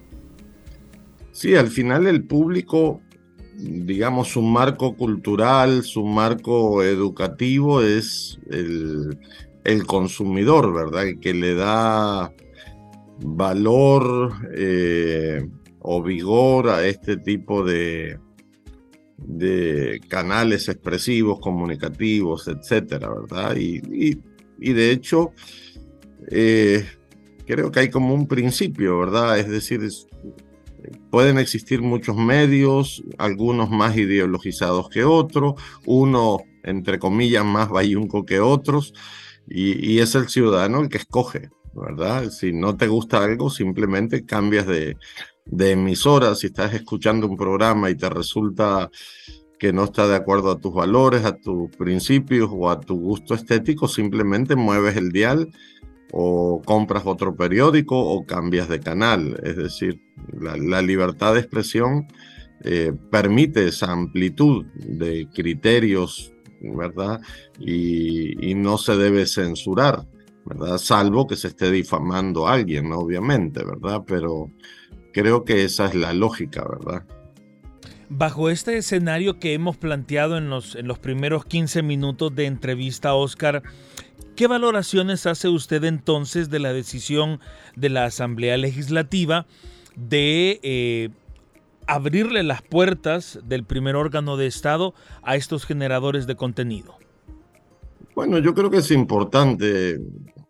Sí, 1.32 1.54
al 1.54 1.68
final 1.68 2.06
el 2.06 2.24
público, 2.24 3.00
digamos, 3.58 4.28
su 4.28 4.42
marco 4.42 4.96
cultural, 4.96 5.82
su 5.82 6.04
marco 6.04 6.82
educativo 6.82 7.82
es 7.82 8.38
el, 8.50 9.18
consumidor, 9.86 10.72
¿verdad? 10.72 11.18
Que 11.20 11.34
le 11.34 11.54
da 11.54 12.32
valor 13.18 14.32
eh, 14.56 15.46
o 15.80 16.02
vigor 16.02 16.68
a 16.68 16.86
este 16.86 17.16
tipo 17.16 17.64
de, 17.64 18.18
de 19.18 20.00
canales 20.08 20.68
expresivos, 20.68 21.40
comunicativos, 21.40 22.48
etcétera, 22.48 23.08
¿verdad? 23.08 23.56
Y, 23.56 24.18
de 24.58 24.90
hecho, 24.90 25.32
eh, 26.30 26.86
creo 27.46 27.70
que 27.70 27.80
hay 27.80 27.90
como 27.90 28.14
un 28.14 28.26
principio, 28.26 28.98
¿verdad? 28.98 29.38
Es 29.38 29.48
decir, 29.48 29.80
pueden 31.10 31.38
existir 31.38 31.82
muchos 31.82 32.16
medios, 32.16 33.02
algunos 33.18 33.70
más 33.70 33.96
ideologizados 33.96 34.88
que 34.88 35.04
otros, 35.04 35.54
uno, 35.86 36.38
entre 36.62 36.98
comillas, 36.98 37.44
más 37.44 37.68
bayunco 37.68 38.24
que 38.24 38.40
otros, 38.40 38.92
y, 39.48 40.00
es 40.00 40.14
el 40.14 40.28
ciudadano 40.28 40.80
el 40.80 40.88
que 40.88 40.98
escoge, 40.98 41.50
¿verdad? 41.72 42.30
Si 42.30 42.52
no 42.52 42.76
te 42.76 42.88
gusta 42.88 43.22
algo, 43.22 43.48
simplemente 43.48 44.24
cambias 44.24 44.66
de, 44.66 44.96
de 45.46 45.72
emisora, 45.72 46.34
si 46.34 46.48
estás 46.48 46.74
escuchando 46.74 47.26
un 47.26 47.36
programa 47.36 47.88
y 47.90 47.94
te 47.94 48.10
resulta 48.10 48.90
que 49.58 49.72
no 49.72 49.84
está 49.84 50.06
de 50.06 50.16
acuerdo 50.16 50.50
a 50.50 50.60
tus 50.60 50.74
valores, 50.74 51.24
a 51.24 51.36
tus 51.36 51.70
principios 51.76 52.50
o 52.52 52.70
a 52.70 52.80
tu 52.80 52.98
gusto 53.00 53.34
estético, 53.34 53.88
simplemente 53.88 54.54
mueves 54.54 54.96
el 54.96 55.10
dial 55.10 55.50
o 56.12 56.62
compras 56.64 57.04
otro 57.06 57.34
periódico 57.36 57.98
o 57.98 58.26
cambias 58.26 58.68
de 58.68 58.80
canal. 58.80 59.40
Es 59.42 59.56
decir, 59.56 60.00
la, 60.38 60.82
libertad 60.82 61.34
de 61.34 61.40
expresión 61.40 62.06
eh, 62.64 62.92
permite 63.10 63.68
esa 63.68 63.92
amplitud 63.92 64.66
de 64.74 65.28
criterios, 65.34 66.32
¿verdad? 66.60 67.20
Y, 67.58 68.54
no 68.54 68.78
se 68.78 68.96
debe 68.96 69.26
censurar, 69.26 70.06
¿verdad? 70.44 70.78
Salvo 70.78 71.26
que 71.26 71.36
se 71.36 71.48
esté 71.48 71.70
difamando 71.70 72.46
a 72.46 72.54
alguien, 72.54 72.92
obviamente, 72.92 73.64
¿verdad? 73.64 74.02
Pero 74.06 74.50
creo 75.16 75.46
que 75.46 75.64
esa 75.64 75.86
es 75.86 75.94
la 75.94 76.12
lógica, 76.12 76.62
¿verdad? 76.68 77.02
Bajo 78.10 78.50
este 78.50 78.76
escenario 78.76 79.38
que 79.38 79.54
hemos 79.54 79.78
planteado 79.78 80.36
en 80.36 80.50
los, 80.50 80.74
en 80.74 80.86
los 80.86 80.98
primeros 80.98 81.46
15 81.46 81.82
minutos 81.82 82.34
de 82.34 82.44
entrevista, 82.44 83.14
Oscar, 83.14 83.62
¿qué 84.36 84.46
valoraciones 84.46 85.24
hace 85.24 85.48
usted 85.48 85.84
entonces 85.84 86.50
de 86.50 86.58
la 86.58 86.74
decisión 86.74 87.40
de 87.76 87.88
la 87.88 88.04
Asamblea 88.04 88.58
Legislativa 88.58 89.46
de 89.96 90.60
eh, 90.62 91.08
abrirle 91.86 92.42
las 92.42 92.60
puertas 92.60 93.40
del 93.42 93.64
primer 93.64 93.96
órgano 93.96 94.36
de 94.36 94.46
Estado 94.46 94.92
a 95.22 95.36
estos 95.36 95.64
generadores 95.64 96.26
de 96.26 96.36
contenido? 96.36 96.98
Bueno, 98.14 98.38
yo 98.38 98.54
creo 98.54 98.70
que 98.70 98.78
es 98.78 98.90
importante, 98.90 99.98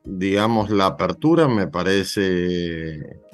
digamos, 0.05 0.71
la 0.71 0.87
apertura 0.87 1.47
me 1.47 1.69
parece 1.69 3.26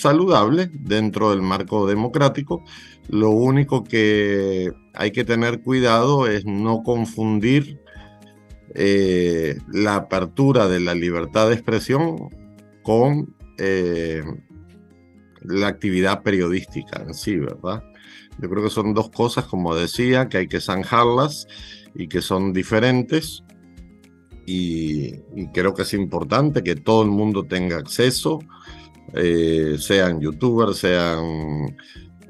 saludable 0.00 0.70
dentro 0.72 1.30
del 1.30 1.42
marco 1.42 1.86
democrático. 1.86 2.62
Lo 3.08 3.30
único 3.30 3.84
que 3.84 4.72
hay 4.94 5.12
que 5.12 5.24
tener 5.24 5.62
cuidado 5.62 6.26
es 6.26 6.44
no 6.44 6.82
confundir 6.82 7.80
eh, 8.74 9.58
la 9.72 9.96
apertura 9.96 10.68
de 10.68 10.80
la 10.80 10.94
libertad 10.94 11.48
de 11.48 11.54
expresión 11.54 12.28
con 12.82 13.34
eh, 13.58 14.22
la 15.42 15.68
actividad 15.68 16.22
periodística 16.22 17.02
en 17.02 17.14
sí, 17.14 17.36
¿verdad? 17.36 17.82
Yo 18.38 18.50
creo 18.50 18.64
que 18.64 18.70
son 18.70 18.92
dos 18.92 19.10
cosas, 19.10 19.46
como 19.46 19.74
decía, 19.74 20.28
que 20.28 20.38
hay 20.38 20.48
que 20.48 20.60
zanjarlas 20.60 21.46
y 21.94 22.08
que 22.08 22.20
son 22.20 22.52
diferentes. 22.52 23.44
Y, 24.44 25.14
y 25.34 25.48
creo 25.52 25.74
que 25.74 25.82
es 25.82 25.94
importante 25.94 26.62
que 26.62 26.76
todo 26.76 27.02
el 27.02 27.10
mundo 27.10 27.44
tenga 27.44 27.78
acceso 27.78 28.40
eh, 29.14 29.76
sean 29.78 30.20
youtubers, 30.20 30.78
sean 30.78 31.76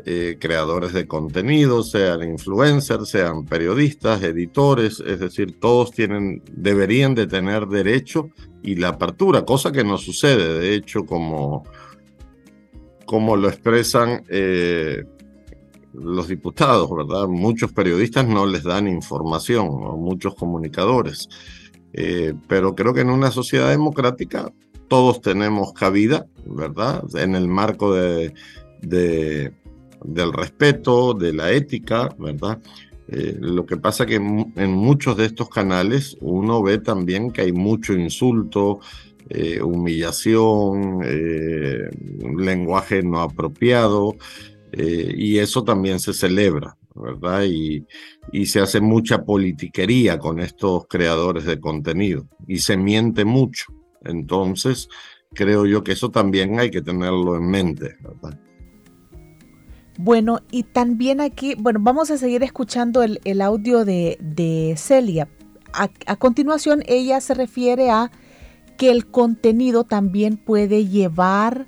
eh, 0.04 0.36
creadores 0.38 0.92
de 0.92 1.06
contenido, 1.06 1.82
sean 1.82 2.22
influencers, 2.22 3.08
sean 3.08 3.44
periodistas, 3.46 4.22
editores, 4.22 5.00
es 5.00 5.20
decir, 5.20 5.58
todos 5.58 5.90
tienen, 5.90 6.42
deberían 6.52 7.14
de 7.14 7.26
tener 7.26 7.66
derecho 7.66 8.28
y 8.62 8.76
la 8.76 8.88
apertura, 8.88 9.44
cosa 9.44 9.72
que 9.72 9.84
no 9.84 9.96
sucede, 9.96 10.58
de 10.58 10.74
hecho, 10.74 11.06
como, 11.06 11.64
como 13.06 13.36
lo 13.36 13.48
expresan 13.48 14.24
eh, 14.28 15.04
los 15.94 16.28
diputados, 16.28 16.90
¿verdad? 16.94 17.26
Muchos 17.26 17.72
periodistas 17.72 18.28
no 18.28 18.44
les 18.46 18.64
dan 18.64 18.86
información, 18.88 19.68
o 19.68 19.96
muchos 19.96 20.34
comunicadores. 20.34 21.28
pero 22.46 22.74
creo 22.74 22.92
que 22.92 23.00
en 23.00 23.08
una 23.08 23.30
sociedad 23.30 23.70
democrática 23.70 24.52
todos 24.88 25.20
tenemos 25.20 25.72
cabida, 25.72 26.26
¿verdad? 26.44 27.04
En 27.16 27.34
el 27.34 27.48
marco 27.48 27.94
de, 27.94 28.32
del 28.80 30.32
respeto, 30.32 31.14
de 31.14 31.32
la 31.32 31.52
ética, 31.52 32.08
¿verdad? 32.18 32.60
Eh, 33.08 33.36
lo 33.38 33.66
que 33.66 33.76
pasa 33.76 34.06
que 34.06 34.16
en, 34.16 34.72
muchos 34.72 35.16
de 35.16 35.26
estos 35.26 35.48
canales 35.48 36.16
uno 36.20 36.62
ve 36.62 36.78
también 36.78 37.30
que 37.30 37.42
hay 37.42 37.52
mucho 37.52 37.92
insulto, 37.92 38.80
eh, 39.28 39.60
humillación, 39.62 41.00
eh, 41.04 41.88
lenguaje 42.36 43.02
no 43.02 43.20
apropiado, 43.20 44.16
y 44.78 45.38
eso 45.38 45.64
también 45.64 46.00
se 46.00 46.12
celebra, 46.12 46.76
¿verdad? 46.94 47.44
Y 47.44 48.46
se 48.46 48.60
hace 48.60 48.82
mucha 48.82 49.24
politiquería 49.24 50.18
con 50.18 50.38
estos 50.38 50.86
creadores 50.86 51.46
de 51.46 51.58
contenido, 51.58 52.26
y 52.46 52.58
se 52.58 52.76
miente 52.76 53.24
mucho. 53.24 53.72
Entonces, 54.08 54.88
creo 55.34 55.66
yo 55.66 55.84
que 55.84 55.92
eso 55.92 56.10
también 56.10 56.58
hay 56.58 56.70
que 56.70 56.82
tenerlo 56.82 57.36
en 57.36 57.48
mente. 57.48 57.96
Bueno, 59.98 60.40
y 60.50 60.64
también 60.64 61.20
aquí, 61.20 61.54
bueno, 61.54 61.80
vamos 61.82 62.10
a 62.10 62.18
seguir 62.18 62.42
escuchando 62.42 63.02
el, 63.02 63.40
audio 63.40 63.84
de, 63.84 64.74
Celia. 64.76 65.28
A, 65.72 66.16
continuación, 66.16 66.82
ella 66.86 67.20
se 67.20 67.34
refiere 67.34 67.90
a 67.90 68.10
que 68.76 68.90
el 68.90 69.06
contenido 69.06 69.84
también 69.84 70.36
puede 70.36 70.86
llevar 70.86 71.66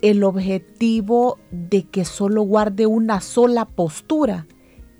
el 0.00 0.24
objetivo 0.24 1.38
de 1.50 1.84
que 1.84 2.06
solo 2.06 2.42
guarde 2.42 2.86
una 2.86 3.20
sola 3.20 3.66
postura. 3.66 4.46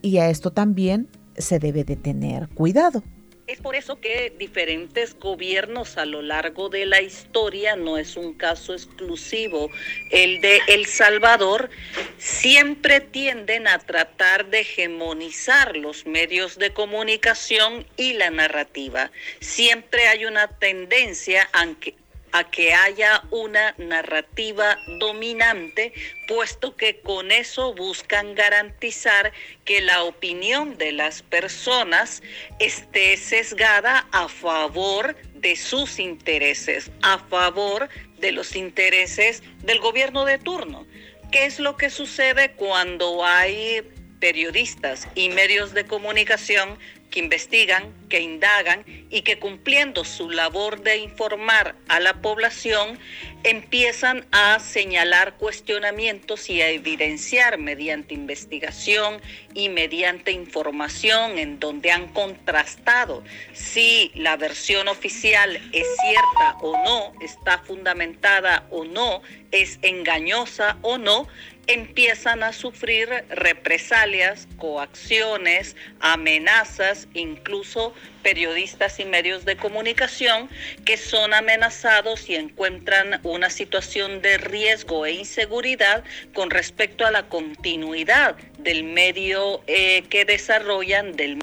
Y 0.03 0.19
a 0.19 0.29
esto 0.29 0.51
también 0.51 1.09
se 1.37 1.59
debe 1.59 1.85
de 1.85 1.97
tener 1.97 2.49
cuidado. 2.51 3.03
Es 3.51 3.61
por 3.61 3.75
eso 3.75 4.01
que 4.01 4.33
diferentes 4.39 5.19
gobiernos 5.19 5.99
a 5.99 6.05
lo 6.05 6.23
largo 6.23 6.69
de 6.69 6.87
la 6.87 7.03
historia, 7.03 7.75
no 7.75 7.99
es 7.99 8.17
un 8.17 8.33
caso 8.33 8.75
exclusivo, 8.75 9.73
el 10.13 10.41
de 10.41 10.61
El 10.69 10.87
Salvador, 10.87 11.69
siempre 12.17 13.01
tienden 13.01 13.67
a 13.67 13.81
tratar 13.81 14.47
de 14.51 14.61
hegemonizar 14.61 15.77
los 15.77 16.07
medios 16.07 16.61
de 16.61 16.73
comunicación 16.73 17.85
y 17.97 18.13
la 18.13 18.31
narrativa. 18.31 19.11
Siempre 19.41 20.07
hay 20.07 20.27
una 20.27 20.47
tendencia, 20.47 21.49
aunque 21.53 21.97
a 22.33 22.51
que 22.51 22.73
haya 22.73 23.23
una 23.31 23.75
narrativa 23.79 24.77
dominante, 24.99 25.93
puesto 26.29 26.77
que 26.77 27.01
con 27.01 27.33
eso 27.33 27.75
buscan 27.75 28.35
garantizar 28.35 29.33
que 29.65 29.81
la 29.81 30.05
opinión 30.05 30.79
de 30.79 30.93
las 30.93 31.23
personas 31.23 32.23
esté 32.59 33.17
sesgada 33.17 34.07
a 34.13 34.29
favor 34.29 35.17
de 35.35 35.57
sus 35.57 35.99
intereses, 35.99 36.91
a 37.03 37.19
favor 37.19 37.89
de 38.19 38.33
los 38.33 38.55
intereses 38.55 39.43
del 39.63 39.81
gobierno 39.81 40.25
de 40.25 40.39
turno. 40.39 40.87
¿Qué 41.33 41.47
es 41.47 41.59
lo 41.59 41.77
que 41.77 41.91
sucede 41.91 42.53
cuando 42.53 43.25
hay 43.25 43.83
periodistas 44.21 45.09
y 45.15 45.31
medios 45.31 45.73
de 45.73 45.87
comunicación 45.87 46.79
que 47.11 47.19
investigan, 47.19 47.93
que 48.09 48.21
indagan 48.21 48.85
y 49.11 49.23
que 49.23 49.39
cumpliendo 49.39 50.05
su 50.05 50.31
labor 50.31 50.83
de 50.83 50.99
informar 50.99 51.75
a 51.89 52.01
la 52.01 52.23
población, 52.23 52.99
empiezan 53.43 54.27
a 54.33 54.59
señalar 54.61 55.35
cuestionamientos 55.37 56.51
y 56.51 56.61
a 56.61 56.69
evidenciar 56.69 57.59
mediante 57.59 58.15
investigación 58.15 59.21
y 59.55 59.69
mediante 59.71 60.31
información 60.31 61.39
en 61.39 61.59
donde 61.59 61.91
han 61.91 62.09
contrastado 62.09 63.25
si 63.53 64.11
la 64.15 64.37
versión 64.37 64.89
oficial 64.89 65.57
es 65.73 65.87
cierta 66.03 66.59
o 66.61 66.77
no, 66.85 67.13
está 67.21 67.59
fundamentada 67.59 68.67
o 68.71 68.85
no, 68.85 69.23
es 69.51 69.79
engañosa 69.83 70.79
o 70.83 70.99
no, 70.99 71.27
empiezan 71.73 72.43
a 72.43 72.53
sufrir 72.53 73.09
represalias, 73.31 74.49
coacciones, 74.57 75.77
amenazas, 76.01 77.07
incluso 77.15 77.95
periodistas 78.25 78.99
y 78.99 79.05
medios 79.05 79.45
de 79.45 79.57
comunicación 79.57 80.49
que 80.85 80.97
son 80.97 81.33
amenazados 81.33 82.29
y 82.29 82.35
encuentran 82.35 83.21
una 83.23 83.51
situación 83.51 84.21
de 84.21 84.39
riesgo 84.39 85.07
e 85.07 85.13
inseguridad 85.13 86.03
con 86.35 86.51
respecto 86.51 87.07
a 87.07 87.13
la 87.13 87.29
continuidad 87.29 88.37
del 88.59 88.83
medio 88.83 89.63
eh, 89.69 90.03
que 90.11 90.25
desarrollan, 90.25 91.13
del 91.13 91.39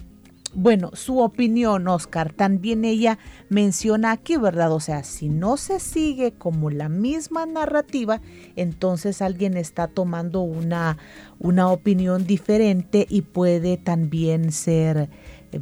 bueno, 0.59 0.89
su 0.93 1.19
opinión, 1.19 1.87
Oscar, 1.87 2.33
también 2.33 2.83
ella 2.83 3.19
menciona 3.47 4.11
aquí, 4.11 4.37
¿verdad? 4.37 4.71
O 4.71 4.79
sea, 4.79 5.03
si 5.03 5.29
no 5.29 5.55
se 5.55 5.79
sigue 5.79 6.31
como 6.31 6.71
la 6.71 6.89
misma 6.89 7.45
narrativa, 7.45 8.21
entonces 8.57 9.21
alguien 9.21 9.55
está 9.55 9.87
tomando 9.87 10.41
una, 10.41 10.97
una 11.39 11.69
opinión 11.69 12.25
diferente 12.25 13.05
y 13.09 13.21
puede 13.21 13.77
también 13.77 14.51
ser 14.51 15.09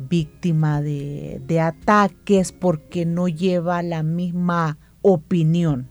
víctima 0.10 0.81
de, 0.81 1.60
ataques 1.62 2.51
porque 2.51 3.05
no 3.05 3.27
lleva 3.27 3.84
la 3.84 4.03
misma 4.03 4.77
opinión. 5.01 5.88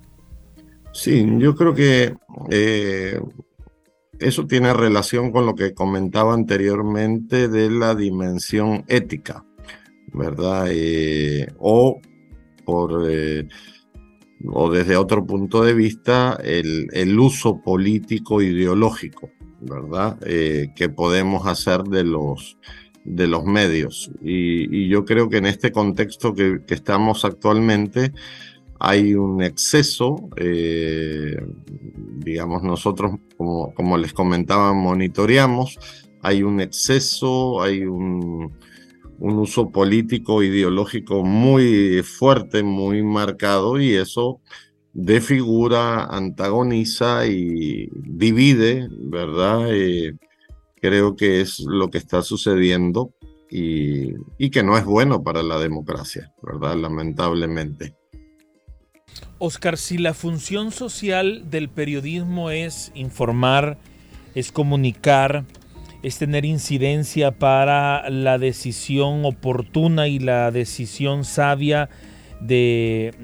Sí, 0.92 1.26
yo 1.38 1.54
creo 1.54 1.74
que 1.74 2.14
eh, 2.50 3.20
eso 4.18 4.46
tiene 4.46 4.72
relación 4.72 5.32
con 5.32 5.46
lo 5.46 5.54
que 5.54 5.74
comentaba 5.74 6.34
anteriormente 6.34 7.48
de 7.48 7.70
la 7.70 7.94
dimensión 7.94 8.84
ética, 8.88 9.44
¿verdad? 10.12 10.66
Eh, 10.70 11.48
o 11.58 12.00
por 12.64 13.06
eh, 13.08 13.48
o 14.46 14.70
desde 14.70 14.96
otro 14.96 15.26
punto 15.26 15.62
de 15.62 15.74
vista 15.74 16.38
el, 16.42 16.88
el 16.92 17.18
uso 17.18 17.60
político 17.62 18.42
ideológico, 18.42 19.30
¿verdad? 19.60 20.18
Eh, 20.26 20.68
que 20.76 20.88
podemos 20.88 21.46
hacer 21.46 21.82
de 21.84 22.04
los 22.04 22.56
de 23.04 23.26
los 23.26 23.44
medios. 23.44 24.10
Y, 24.22 24.88
yo 24.88 25.04
creo 25.04 25.28
que 25.28 25.36
en 25.36 25.46
este 25.46 25.70
contexto 25.72 26.34
que, 26.34 26.60
estamos 26.68 27.24
actualmente, 27.24 28.12
hay 28.80 29.14
un 29.14 29.42
exceso, 29.42 30.28
eh, 30.36 31.36
digamos, 32.18 32.62
nosotros, 32.62 33.12
como, 33.36 33.72
como, 33.74 33.98
les 33.98 34.12
comentaba, 34.12 34.72
monitoreamos, 34.72 35.78
hay 36.22 36.42
un 36.42 36.60
exceso, 36.60 37.62
hay 37.62 37.84
un, 37.84 38.52
un 39.18 39.38
uso 39.38 39.70
político, 39.70 40.42
ideológico 40.42 41.24
muy 41.24 42.02
fuerte, 42.02 42.62
muy 42.62 43.02
marcado, 43.02 43.80
y 43.80 43.94
eso 43.94 44.40
defigura, 44.92 46.04
antagoniza 46.04 47.26
y 47.26 47.88
divide, 47.92 48.88
¿verdad? 48.90 49.66
Eh, 49.70 50.14
creo 50.80 51.16
que 51.16 51.40
es 51.40 51.60
lo 51.60 51.90
que 51.90 51.98
está 51.98 52.22
sucediendo 52.22 53.12
y, 53.50 54.14
y 54.38 54.50
que 54.50 54.62
no 54.62 54.78
es 54.78 54.84
bueno 54.84 55.22
para 55.22 55.42
la 55.42 55.58
democracia, 55.58 56.32
¿verdad? 56.42 56.76
Lamentablemente. 56.76 57.94
Oscar, 59.38 59.76
si 59.76 59.98
la 59.98 60.14
función 60.14 60.70
social 60.70 61.50
del 61.50 61.68
periodismo 61.68 62.50
es 62.50 62.92
informar, 62.94 63.78
es 64.34 64.52
comunicar, 64.52 65.44
es 66.04 66.18
tener 66.18 66.44
incidencia 66.44 67.32
para 67.32 68.08
la 68.10 68.36
decisión 68.36 69.24
oportuna 69.24 70.06
y 70.06 70.18
la 70.18 70.50
decisión 70.50 71.24
sabia 71.24 71.88
de, 72.40 73.14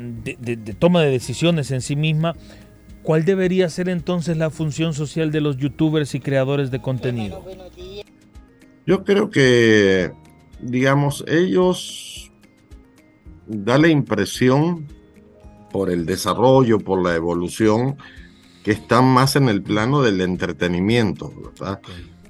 toma 0.78 1.02
de 1.02 1.10
decisiones 1.10 1.70
en 1.72 1.82
sí 1.82 1.94
misma, 1.94 2.34
¿cuál 3.02 3.26
debería 3.26 3.68
ser 3.68 3.90
entonces 3.90 4.38
la 4.38 4.48
función 4.48 4.94
social 4.94 5.30
de 5.30 5.42
los 5.42 5.58
youtubers 5.58 6.14
y 6.14 6.20
creadores 6.20 6.70
de 6.70 6.80
contenido? 6.80 7.44
Yo 8.86 9.04
creo 9.04 9.28
que, 9.28 10.10
digamos, 10.62 11.22
ellos 11.28 12.32
da 13.46 13.76
la 13.76 13.88
impresión 13.88 14.86
por 15.70 15.90
el 15.90 16.06
desarrollo, 16.06 16.78
por 16.78 17.04
la 17.04 17.14
evolución, 17.14 17.98
que 18.64 18.72
están 18.72 19.04
más 19.04 19.36
en 19.36 19.50
el 19.50 19.62
plano 19.62 20.00
del 20.00 20.22
entretenimiento, 20.22 21.30
¿verdad? 21.44 21.80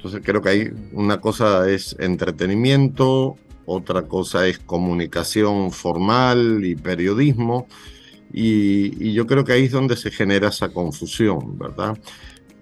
Entonces 0.01 0.23
creo 0.25 0.41
que 0.41 0.49
hay 0.49 0.71
una 0.93 1.21
cosa 1.21 1.69
es 1.69 1.95
entretenimiento, 1.99 3.37
otra 3.67 4.03
cosa 4.03 4.47
es 4.47 4.59
comunicación 4.59 5.73
formal 5.73 6.65
y 6.65 6.75
periodismo, 6.75 7.69
y, 8.33 9.13
yo 9.13 9.27
creo 9.27 9.45
que 9.45 9.53
ahí 9.53 9.65
es 9.65 9.73
donde 9.73 9.97
se 9.97 10.11
genera 10.11 10.49
esa 10.49 10.71
confusión, 10.71 11.59
¿verdad? 11.59 11.99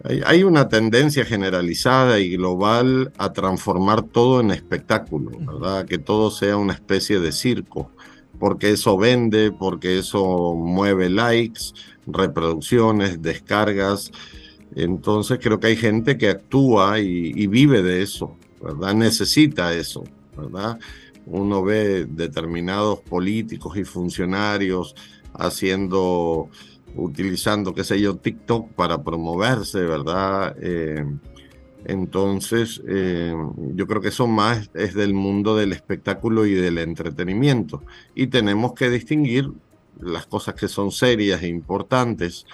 Hay, 0.03 0.21
hay, 0.27 0.43
una 0.43 0.69
tendencia 0.69 1.25
generalizada 1.25 2.19
y 2.19 2.31
global 2.31 3.13
a 3.19 3.33
transformar 3.33 4.03
todo 4.03 4.41
en 4.41 4.51
espectáculo, 4.51 5.31
¿verdad? 5.39 5.87
Que 5.87 5.99
todo 5.99 6.33
sea 6.33 6.57
una 6.57 6.73
especie 6.73 7.21
de 7.21 7.31
circo 7.31 7.93
porque 8.39 8.71
eso 8.71 8.97
vende, 8.97 9.53
porque 9.53 9.99
eso 9.99 10.55
mueve 10.55 11.09
likes, 11.09 11.73
reproducciones, 12.07 13.21
descargas. 13.21 14.11
Entonces 14.79 15.41
creo 15.43 15.59
que 15.59 15.67
hay 15.67 15.77
gente 15.77 16.17
que 16.17 16.29
actúa 16.29 17.01
y, 17.01 17.47
vive 17.49 17.83
de 17.83 18.01
eso, 18.03 18.37
¿verdad? 18.63 18.95
Necesita 18.95 19.75
eso, 19.75 20.05
¿verdad? 20.37 20.79
Uno 21.27 21.65
ve 21.65 22.07
determinados 22.07 23.01
políticos 23.01 23.77
y 23.77 23.83
funcionarios 23.83 24.95
haciendo, 25.35 26.49
utilizando, 26.95 27.75
qué 27.75 27.83
sé 27.83 28.01
yo, 28.01 28.19
TikTok 28.19 28.71
para 28.75 29.03
promoverse, 29.03 29.81
¿verdad? 29.81 30.57
Eh, 30.61 31.05
entonces, 31.85 32.81
eh, 32.87 33.35
yo 33.75 33.87
creo 33.89 34.01
que 34.01 34.09
eso 34.09 34.29
más 34.29 34.71
es 34.75 34.95
del 34.95 35.13
mundo 35.13 35.57
del 35.57 35.73
espectáculo 35.73 36.47
y 36.47 36.55
del 36.55 36.79
entretenimiento. 36.79 37.83
Y 38.15 38.29
tenemos 38.29 38.75
que 38.75 38.91
distinguir 38.91 39.51
las 40.01 40.27
cosas 40.27 40.55
que 40.55 40.69
son 40.69 40.93
serias 40.93 41.43
e 41.43 41.49
importantes, 41.49 42.47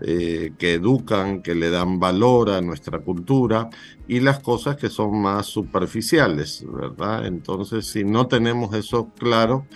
eh, 0.00 0.52
que 0.58 0.74
educan, 0.74 1.42
que 1.42 1.54
le 1.54 1.70
dan 1.70 1.98
valor 1.98 2.50
a 2.50 2.60
nuestra 2.60 3.00
cultura, 3.00 3.68
y 4.06 4.20
las 4.20 4.38
cosas 4.40 4.76
que 4.76 4.88
son 4.88 5.20
más 5.20 5.46
superficiales, 5.46 6.64
¿verdad? 6.72 7.26
Entonces, 7.26 7.86
si 7.86 8.04
no 8.04 8.26
tenemos 8.28 8.74
eso 8.74 9.10
claro, 9.18 9.66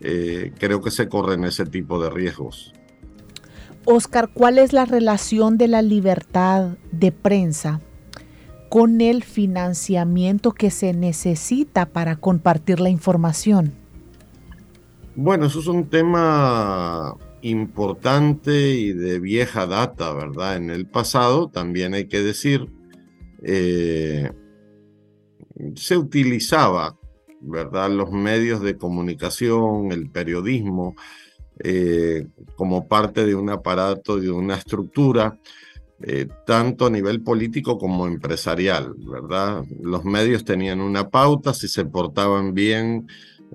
eh, 0.00 0.52
creo 0.58 0.80
que 0.80 0.90
se 0.90 1.08
corren 1.08 1.44
ese 1.44 1.66
tipo 1.66 2.00
de 2.00 2.10
riesgos. 2.10 2.72
Oscar, 3.84 4.30
¿cuál 4.32 4.58
es 4.58 4.72
la 4.72 4.84
relación 4.84 5.58
de 5.58 5.68
la 5.68 5.82
libertad 5.82 6.76
de 6.90 7.12
prensa 7.12 7.80
con 8.70 9.00
el 9.00 9.22
financiamiento 9.22 10.52
que 10.52 10.70
se 10.70 10.94
necesita 10.94 11.86
para 11.86 12.16
compartir 12.16 12.80
la 12.80 12.90
información? 12.90 13.72
Bueno, 15.16 15.46
eso 15.46 15.60
es 15.60 15.66
un 15.66 15.88
tema 15.88 17.14
importante 17.44 18.70
y 18.70 18.92
de 18.92 19.20
vieja 19.20 19.66
data, 19.66 20.14
¿verdad? 20.14 20.56
En 20.56 20.70
el 20.70 20.86
pasado, 20.86 21.50
también 21.50 21.92
hay 21.92 22.08
que 22.08 22.22
decir, 22.22 22.70
eh, 23.42 24.30
se 25.76 25.96
utilizaba, 25.98 26.98
¿verdad? 27.42 27.90
Los 27.90 28.10
medios 28.10 28.62
de 28.62 28.78
comunicación, 28.78 29.92
el 29.92 30.10
periodismo, 30.10 30.96
eh, 31.62 32.26
como 32.56 32.88
parte 32.88 33.26
de 33.26 33.34
un 33.34 33.50
aparato, 33.50 34.18
de 34.18 34.30
una 34.30 34.56
estructura 34.56 35.38
eh, 36.02 36.26
tanto 36.46 36.86
a 36.86 36.90
nivel 36.90 37.22
político 37.22 37.78
como 37.78 38.06
empresarial, 38.06 38.94
¿verdad? 38.98 39.64
Los 39.82 40.04
medios 40.04 40.44
tenían 40.44 40.80
una 40.80 41.10
pauta, 41.10 41.54
si 41.54 41.68
se 41.68 41.84
portaban 41.84 42.52
bien, 42.52 43.06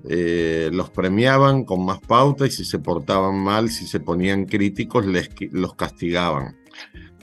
eh, 0.08 0.70
los 0.72 0.90
premiaban 0.90 1.64
con 1.64 1.84
más 1.84 2.00
pauta 2.00 2.46
y 2.46 2.50
si 2.50 2.64
se 2.64 2.78
portaban 2.78 3.38
mal, 3.38 3.70
si 3.70 3.86
se 3.86 4.00
ponían 4.00 4.46
críticos, 4.46 5.06
les, 5.06 5.28
los 5.52 5.74
castigaban, 5.74 6.56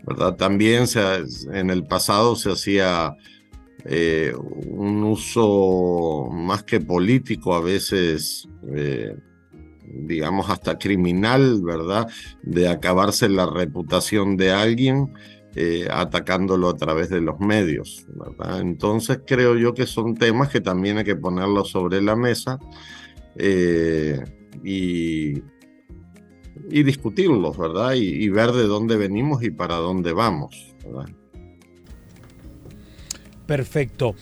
¿verdad? 0.05 0.35
También 0.35 0.85
en 1.53 1.69
el 1.69 1.83
pasado 1.85 2.35
se 2.35 2.51
hacía 2.51 3.15
eh, 3.85 4.33
un 4.67 5.03
uso 5.03 6.29
más 6.31 6.63
que 6.63 6.79
político, 6.79 7.55
a 7.55 7.61
veces 7.61 8.47
digamos, 9.89 10.49
hasta 10.49 10.77
criminal, 10.77 11.61
¿verdad? 11.63 12.07
De 12.43 12.67
acabarse 12.67 13.29
la 13.29 13.45
reputación 13.45 14.37
de 14.37 14.51
alguien 14.51 15.13
eh, 15.59 15.87
atacándolo 15.89 16.69
a 16.69 16.75
través 16.75 17.09
de 17.09 17.19
los 17.19 17.39
medios. 17.39 18.05
Entonces 18.59 19.21
creo 19.25 19.57
yo 19.57 19.73
que 19.73 19.87
son 19.87 20.13
temas 20.13 20.49
que 20.49 20.61
también 20.61 20.99
hay 20.99 21.03
que 21.03 21.15
ponerlos 21.15 21.71
sobre 21.71 21.99
la 21.99 22.15
mesa 22.15 22.59
eh, 23.37 24.23
y, 24.63 25.41
discutirlos, 26.69 27.57
¿verdad? 27.57 27.93
Y, 27.95 28.29
ver 28.29 28.51
de 28.51 28.67
dónde 28.67 28.97
venimos 28.97 29.41
y 29.41 29.49
para 29.49 29.77
dónde 29.77 30.13
vamos. 30.13 30.75
Perfecto. 33.47 34.13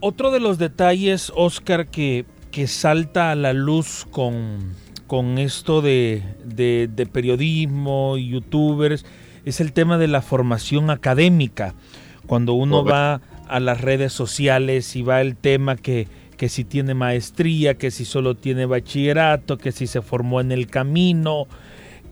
Otro 0.00 0.30
de 0.30 0.40
los 0.40 0.56
detalles, 0.56 1.30
Oscar, 1.36 1.90
que, 1.90 2.24
que 2.50 2.68
salta 2.68 3.32
a 3.32 3.34
la 3.34 3.52
luz 3.52 4.06
con, 4.10 4.72
con 5.06 5.36
esto 5.36 5.82
de, 5.82 6.22
de, 6.42 7.06
periodismo 7.12 8.16
y 8.16 8.30
youtubers 8.30 9.04
es 9.44 9.60
el 9.60 9.72
tema 9.72 9.98
de 9.98 10.08
la 10.08 10.22
formación 10.22 10.90
académica. 10.90 11.74
Cuando 12.26 12.54
uno 12.54 12.84
va 12.84 13.20
a 13.48 13.60
las 13.60 13.80
redes 13.80 14.12
sociales 14.12 14.96
y 14.96 15.02
va 15.02 15.20
el 15.20 15.36
tema 15.36 15.76
que, 15.76 16.08
que 16.36 16.48
si 16.48 16.64
tiene 16.64 16.94
maestría, 16.94 17.74
que 17.74 17.90
si 17.90 18.04
solo 18.04 18.34
tiene 18.34 18.64
bachillerato, 18.64 19.58
que 19.58 19.72
si 19.72 19.86
se 19.86 20.00
formó 20.00 20.40
en 20.40 20.50
el 20.50 20.66
camino, 20.66 21.46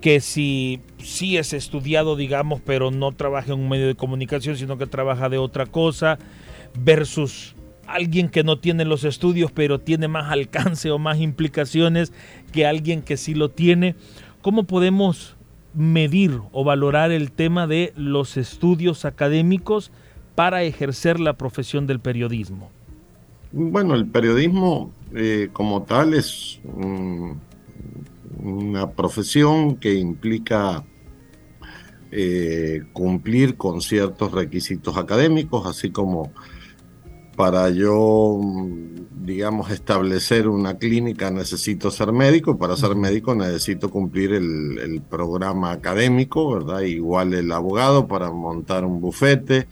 que 0.03 0.21
si 0.21 0.81
sí 0.99 1.39
es 1.39 1.55
estudiado, 1.55 2.17
digamos, 2.17 2.61
pero 2.61 2.91
no 2.91 3.13
trabaja 3.13 3.53
en 3.53 3.61
un 3.61 3.69
medio 3.71 3.87
de 3.87 3.95
comunicación, 3.95 4.57
sino 4.57 4.77
que 4.77 4.87
trabaja 4.87 5.31
de 5.31 5.39
otra 5.39 5.65
cosa, 5.65 6.19
versus 6.79 7.55
alguien 7.87 8.29
que 8.29 8.45
no 8.45 8.59
tiene 8.59 8.85
los 8.85 9.05
estudios, 9.05 9.51
pero 9.53 9.81
tiene 9.81 10.09
más 10.09 10.31
alcance 10.31 10.91
o 10.91 10.99
más 10.99 11.21
implicaciones 11.21 12.13
que 12.53 12.67
alguien 12.67 13.01
que 13.01 13.17
sí 13.17 13.35
lo 13.35 13.51
tiene. 13.51 13.95
¿Cómo 14.43 14.65
podemos 14.65 15.37
medir 15.75 16.41
o 16.53 16.65
valorar 16.65 17.11
el 17.11 17.31
tema 17.33 17.67
de 17.67 17.93
los 17.97 18.37
estudios 18.37 19.05
académicos 19.05 19.91
para 20.35 20.63
ejercer 20.63 21.21
la 21.21 21.35
profesión 21.35 21.87
del 21.87 22.01
periodismo? 22.01 22.71
Bueno, 23.53 23.95
el 23.95 24.07
periodismo 24.07 24.93
eh, 25.15 25.51
como 25.53 25.83
tal 25.83 26.15
es 26.15 26.61
una 28.39 28.91
profesión 28.91 29.77
que 29.77 29.95
implica 29.95 30.85
eh, 32.11 32.83
cumplir 32.93 33.57
con 33.57 33.81
ciertos 33.81 34.33
requisitos 34.33 34.97
académicos, 34.97 35.67
así 35.67 35.91
como 35.91 36.33
para 37.37 37.71
yo, 37.71 38.41
digamos, 39.21 39.71
establecer 39.71 40.49
una 40.49 40.79
clínica 40.79 41.31
necesito 41.31 41.91
ser 41.91 42.13
médico, 42.13 42.59
para 42.59 42.77
ser 42.77 42.95
médico 42.95 43.35
necesito 43.35 43.91
cumplir 43.91 44.33
el, 44.33 45.03
programa 45.09 45.73
académico, 45.73 46.53
¿verdad? 46.53 46.81
Igual 46.81 47.35
el 47.35 47.51
abogado 47.53 48.07
para 48.07 48.31
montar 48.31 48.85
un 48.85 49.01
bufete 49.01 49.69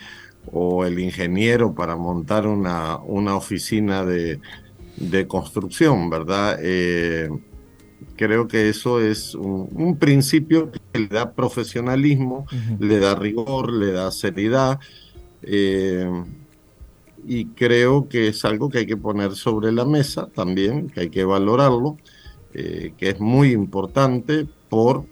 o 0.52 0.84
el 0.84 0.98
ingeniero 0.98 1.74
para 1.74 1.96
montar 1.96 2.46
una, 2.46 2.98
una 2.98 3.36
oficina 3.36 4.04
de, 4.04 4.40
construcción, 5.28 6.10
¿verdad? 6.10 6.58
Eh, 6.62 7.28
creo 8.16 8.48
que 8.48 8.68
eso 8.68 9.00
es 9.00 9.34
un, 9.34 9.96
principio 9.98 10.70
que 10.70 10.98
le 10.98 11.08
da 11.08 11.32
profesionalismo, 11.32 12.46
le 12.78 12.98
da 12.98 13.14
rigor, 13.14 13.72
le 13.72 13.92
da 13.92 14.10
seriedad. 14.10 14.78
Eh, 15.42 16.06
y 17.26 17.46
creo 17.46 18.08
que 18.08 18.28
es 18.28 18.44
algo 18.44 18.70
que 18.70 18.78
hay 18.78 18.86
que 18.86 18.96
poner 18.96 19.32
sobre 19.32 19.72
la 19.72 19.84
mesa 19.84 20.28
también, 20.34 20.88
que 20.90 21.00
hay 21.00 21.10
que 21.10 21.24
valorarlo, 21.24 21.96
eh, 22.54 22.92
que 22.96 23.10
es 23.10 23.20
muy 23.20 23.52
importante 23.52 24.46
por, 24.68 25.04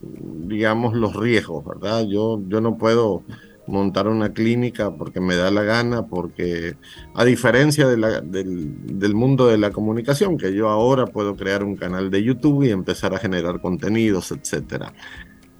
digamos, 0.00 0.94
los 0.94 1.16
riesgos, 1.16 1.64
¿verdad? 1.64 2.06
Yo, 2.06 2.40
yo 2.48 2.60
no 2.60 2.76
puedo 2.76 3.22
montar 3.66 4.08
una 4.08 4.32
clínica 4.32 4.92
porque 4.92 5.20
me 5.20 5.34
da 5.34 5.50
la 5.50 5.62
gana, 5.62 6.06
porque 6.06 6.76
a 7.14 7.24
diferencia 7.24 7.88
del, 7.88 8.04
del, 8.30 9.14
mundo 9.14 9.46
de 9.46 9.58
la 9.58 9.70
comunicación, 9.70 10.38
que 10.38 10.54
yo 10.54 10.68
ahora 10.68 11.06
puedo 11.06 11.36
crear 11.36 11.64
un 11.64 11.76
canal 11.76 12.10
de 12.10 12.22
YouTube 12.22 12.64
y 12.64 12.70
empezar 12.70 13.14
a 13.14 13.18
generar 13.18 13.60
contenidos, 13.60 14.30
etcétera. 14.30 14.92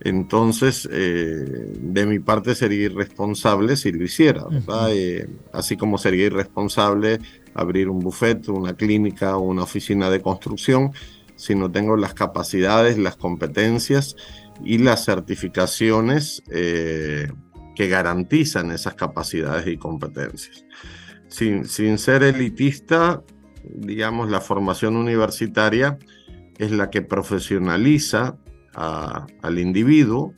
Entonces, 0.07 0.89
eh, 0.93 1.73
de 1.81 2.07
mi 2.07 2.21
parte 2.21 2.55
sería 2.55 2.85
irresponsable 2.85 3.77
si 3.77 3.91
lo 3.91 4.05
hiciera, 4.05 4.45
¿verdad? 4.45 4.91
Eh, 4.93 5.29
así 5.53 5.77
como 5.77 5.99
sería 5.99 6.27
irresponsable 6.27 7.19
abrir 7.55 7.89
un 7.89 7.99
bufete, 7.99 8.53
una 8.53 8.75
clínica 8.75 9.37
o 9.37 9.41
una 9.41 9.65
oficina 9.65 10.09
de 10.09 10.23
construcción 10.23 10.93
si 11.35 11.57
no 11.57 11.73
tengo 11.73 11.97
las 11.97 12.15
capacidades, 12.15 12.99
las 12.99 13.17
competencias 13.17 14.15
y 14.65 14.79
las 14.79 15.05
certificaciones 15.05 16.41
eh, 16.51 17.27
que 17.75 17.89
garantizan 17.89 18.71
esas 18.71 18.95
capacidades 18.95 19.67
y 19.67 19.77
competencias. 19.77 20.65
Sin, 21.27 21.65
sin 21.67 21.99
ser 21.99 22.23
elitista, 22.23 23.25
digamos, 23.65 24.31
la 24.31 24.41
formación 24.41 24.97
universitaria 24.97 25.99
es 26.59 26.71
la 26.71 26.91
que 26.91 27.03
profesionaliza 27.03 28.39
al 28.77 29.59
individuo, 29.59 30.35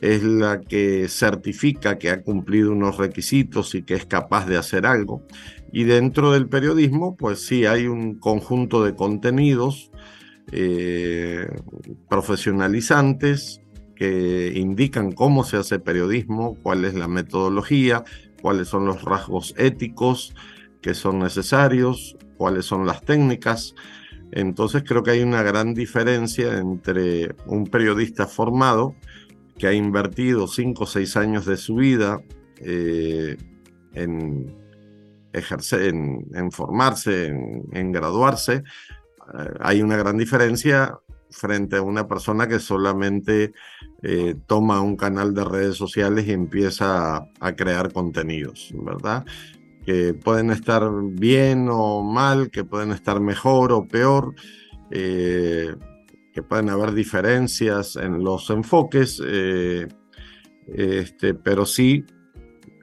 es 0.00 0.22
la 0.22 0.60
que 0.60 1.08
certifica 1.08 1.98
que 1.98 2.10
ha 2.10 2.22
cumplido 2.22 2.72
unos 2.72 2.96
requisitos 2.96 3.74
y 3.74 3.82
que 3.82 3.94
es 3.94 4.06
capaz 4.06 4.46
de 4.46 4.56
hacer 4.56 4.86
algo. 4.86 5.22
Y 5.72 5.84
dentro 5.84 6.32
del 6.32 6.48
periodismo, 6.48 7.16
pues 7.16 7.46
sí 7.46 7.66
hay 7.66 7.86
un 7.86 8.18
conjunto 8.18 8.84
de 8.84 8.94
contenidos 8.94 9.90
eh, 10.50 11.46
profesionalizantes 12.08 13.60
que 13.94 14.52
indican 14.54 15.12
cómo 15.12 15.44
se 15.44 15.56
hace 15.58 15.78
periodismo, 15.78 16.56
cuál 16.62 16.84
es 16.84 16.94
la 16.94 17.08
metodología, 17.08 18.04
cuáles 18.40 18.68
son 18.68 18.86
los 18.86 19.02
rasgos 19.02 19.54
éticos 19.58 20.34
que 20.80 20.94
son 20.94 21.18
necesarios, 21.18 22.16
cuáles 22.36 22.64
son 22.64 22.86
las 22.86 23.02
técnicas. 23.02 23.74
Entonces 24.32 24.82
creo 24.86 25.02
que 25.02 25.12
hay 25.12 25.22
una 25.22 25.42
gran 25.42 25.74
diferencia 25.74 26.58
entre 26.58 27.34
un 27.46 27.66
periodista 27.66 28.26
formado 28.26 28.94
que 29.58 29.66
ha 29.66 29.72
invertido 29.72 30.46
cinco 30.46 30.84
o 30.84 30.86
seis 30.86 31.16
años 31.16 31.46
de 31.46 31.56
su 31.56 31.76
vida 31.76 32.20
eh, 32.60 33.36
en 33.94 34.54
ejercer, 35.32 35.82
en, 35.82 36.52
formarse, 36.52 37.26
en, 37.26 37.92
graduarse. 37.92 38.54
Eh, 38.54 39.50
hay 39.60 39.82
una 39.82 39.96
gran 39.96 40.16
diferencia 40.16 40.98
frente 41.30 41.76
a 41.76 41.82
una 41.82 42.06
persona 42.06 42.48
que 42.48 42.58
solamente 42.58 43.52
eh, 44.02 44.36
toma 44.46 44.80
un 44.80 44.96
canal 44.96 45.34
de 45.34 45.44
redes 45.44 45.76
sociales 45.76 46.26
y 46.26 46.32
empieza 46.32 47.16
a, 47.16 47.28
a 47.40 47.56
crear 47.56 47.92
contenidos, 47.92 48.72
¿verdad? 48.74 49.26
Que 49.88 50.12
pueden 50.12 50.50
estar 50.50 50.86
bien 51.02 51.68
o 51.70 52.02
mal, 52.02 52.50
que 52.50 52.62
pueden 52.62 52.90
estar 52.90 53.20
mejor 53.20 53.72
o 53.72 53.88
peor, 53.88 54.34
eh, 54.90 55.74
que 56.30 56.42
pueden 56.42 56.68
haber 56.68 56.92
diferencias 56.92 57.96
en 57.96 58.22
los 58.22 58.50
enfoques, 58.50 59.18
eh, 59.26 59.88
este, 60.66 61.32
pero 61.32 61.64
sí 61.64 62.04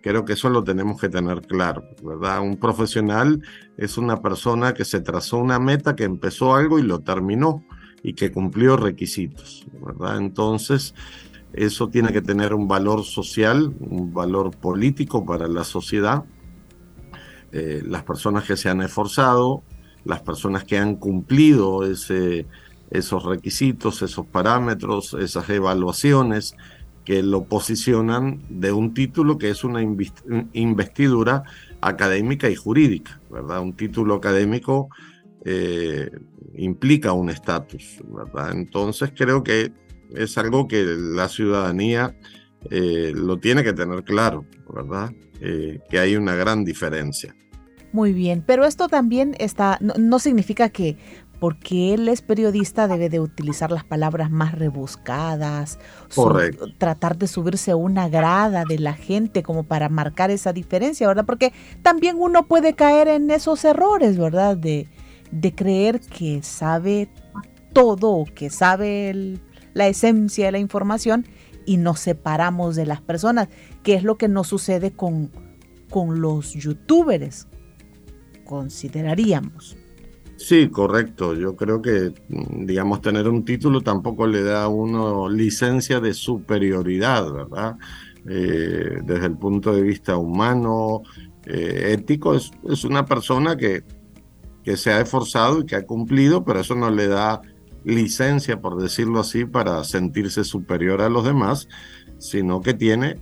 creo 0.01 0.25
que 0.25 0.33
eso 0.33 0.49
lo 0.49 0.63
tenemos 0.63 0.99
que 0.99 1.07
tener 1.07 1.41
claro, 1.41 1.83
¿verdad? 2.01 2.41
Un 2.41 2.57
profesional 2.57 3.39
es 3.77 3.99
una 3.99 4.19
persona 4.23 4.73
que 4.73 4.83
se 4.83 4.99
trazó 4.99 5.37
una 5.37 5.59
meta, 5.59 5.95
que 5.95 6.05
empezó 6.05 6.55
algo 6.55 6.79
y 6.79 6.81
lo 6.81 7.01
terminó 7.01 7.63
y 8.01 8.15
que 8.15 8.31
cumplió 8.31 8.77
requisitos, 8.77 9.67
¿verdad? 9.79 10.17
Entonces, 10.17 10.95
eso 11.53 11.87
tiene 11.87 12.11
que 12.11 12.23
tener 12.23 12.55
un 12.55 12.67
valor 12.67 13.03
social, 13.03 13.75
un 13.79 14.11
valor 14.11 14.57
político 14.57 15.23
para 15.23 15.47
la 15.47 15.63
sociedad 15.63 16.25
eh, 17.51 17.81
las 17.85 18.03
personas 18.03 18.43
que 18.45 18.57
se 18.57 18.69
han 18.69 18.81
esforzado, 18.81 19.63
las 20.03 20.21
personas 20.21 20.63
que 20.63 20.77
han 20.77 20.95
cumplido 20.95 21.83
esos 21.83 23.25
requisitos, 23.25 24.01
esos 24.01 24.25
parámetros, 24.27 25.15
esas 25.19 25.49
evaluaciones 25.49 26.55
que 27.05 27.21
lo 27.21 27.45
posicionan 27.45 28.41
de 28.49 28.71
un 28.71 28.93
título 28.93 29.37
que 29.37 29.49
es 29.49 29.63
una 29.63 29.81
investidura 29.81 31.43
académica 31.79 32.49
y 32.49 32.55
jurídica, 32.55 33.21
¿verdad? 33.29 33.61
Un 33.61 33.73
título 33.73 34.15
académico 34.15 34.89
eh, 35.45 36.09
implica 36.55 37.13
un 37.13 37.29
estatus, 37.29 37.99
¿verdad? 38.07 38.51
Entonces 38.53 39.11
creo 39.15 39.43
que 39.43 39.71
es 40.15 40.37
algo 40.39 40.67
que 40.67 40.83
la 40.83 41.29
ciudadanía 41.29 42.15
eh, 42.71 43.11
lo 43.15 43.37
tiene 43.37 43.63
que 43.63 43.73
tener 43.73 44.03
claro, 44.03 44.45
¿verdad? 44.73 45.13
que 45.89 45.99
hay 45.99 46.15
una 46.15 46.33
gran 46.33 46.63
diferencia. 46.63 47.35
Muy 47.95 48.11
bien, 48.11 48.43
pero 48.45 48.65
esto 48.65 48.89
también 48.89 49.37
está, 49.39 49.79
no, 49.79 50.19
significa 50.19 50.67
que 50.67 50.97
porque 51.39 51.93
él 51.93 52.09
es 52.09 52.21
periodista 52.21 52.89
debe 52.89 53.07
de 53.07 53.21
utilizar 53.21 53.71
las 53.71 53.85
palabras 53.85 54.29
más 54.31 54.53
rebuscadas, 54.53 55.79
tratar 56.77 57.17
de 57.17 57.27
subirse 57.27 57.71
a 57.71 57.77
una 57.77 58.09
grada 58.09 58.65
de 58.67 58.79
la 58.79 58.95
gente 58.95 59.43
como 59.43 59.63
para 59.63 59.87
marcar 59.87 60.29
esa 60.29 60.51
diferencia, 60.51 61.07
¿verdad? 61.07 61.25
Porque 61.25 61.53
también 61.83 62.17
uno 62.19 62.47
puede 62.47 62.73
caer 62.73 63.07
en 63.07 63.31
esos 63.31 63.63
errores, 63.63 64.17
¿verdad? 64.17 64.57
De, 64.57 64.89
de 65.31 65.55
creer 65.55 66.01
que 66.01 66.43
sabe 66.43 67.07
todo, 67.71 68.25
que 68.33 68.49
sabe 68.49 69.39
la 69.73 69.87
esencia 69.87 70.47
de 70.47 70.51
la 70.51 70.59
información 70.59 71.25
y 71.65 71.77
nos 71.77 71.99
separamos 71.99 72.75
de 72.75 72.85
las 72.85 73.01
personas, 73.01 73.49
que 73.83 73.95
es 73.95 74.03
lo 74.03 74.17
que 74.17 74.27
nos 74.27 74.47
sucede 74.47 74.91
con, 74.91 75.31
con 75.89 76.21
los 76.21 76.53
youtubers 76.53 77.47
consideraríamos. 78.45 79.75
Sí, 80.37 80.69
correcto. 80.69 81.33
Yo 81.33 81.55
creo 81.55 81.81
que, 81.81 82.13
digamos, 82.27 83.01
tener 83.01 83.27
un 83.27 83.43
título 83.45 83.81
tampoco 83.81 84.27
le 84.27 84.43
da 84.43 84.63
a 84.63 84.67
uno 84.67 85.29
licencia 85.29 85.99
de 85.99 86.13
superioridad, 86.13 87.31
¿verdad? 87.31 87.77
Eh, 88.27 88.99
desde 89.03 89.25
el 89.25 89.37
punto 89.37 89.73
de 89.73 89.81
vista 89.81 90.17
humano, 90.17 91.03
eh, 91.45 91.93
ético, 91.93 92.35
es, 92.35 92.51
es, 92.69 92.83
una 92.83 93.05
persona 93.05 93.55
que, 93.55 93.83
que 94.63 94.77
se 94.77 94.91
ha 94.91 94.99
esforzado 94.99 95.61
y 95.61 95.65
que 95.65 95.75
ha 95.75 95.85
cumplido, 95.85 96.43
pero 96.43 96.59
eso 96.59 96.75
no 96.75 96.89
le 96.89 97.07
da 97.07 97.41
licencia, 97.85 98.59
por 98.59 98.81
decirlo 98.81 99.19
así, 99.19 99.45
para 99.45 99.83
sentirse 99.83 100.43
superior 100.43 101.01
a 101.01 101.09
los 101.09 101.23
demás, 101.23 101.69
sino 102.17 102.61
que 102.61 102.73
tiene 102.73 103.19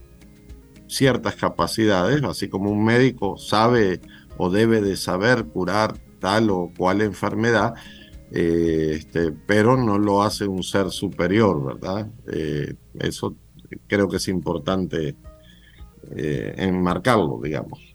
ciertas 0.88 1.36
capacidades, 1.36 2.24
así 2.24 2.50
como 2.50 2.72
un 2.72 2.84
médico 2.84 3.38
sabe 3.38 4.00
o 4.38 4.50
debe 4.50 4.82
de 4.82 4.96
saber 4.96 5.46
curar 5.46 5.98
tal 6.20 6.50
o 6.50 6.72
cual 6.76 7.02
enfermedad, 7.02 7.74
eh, 8.32 8.96
este, 8.98 9.32
pero 9.32 9.78
no 9.78 9.98
lo 10.00 10.24
hace 10.24 10.48
un 10.48 10.64
ser 10.64 10.90
superior, 10.92 11.64
¿verdad? 11.64 12.10
Eh, 12.28 12.76
eso 13.00 13.36
creo 13.88 14.08
que 14.08 14.18
es 14.18 14.28
importante 14.28 15.16
eh, 16.16 16.54
enmarcarlo, 16.58 17.40
digamos. 17.44 17.93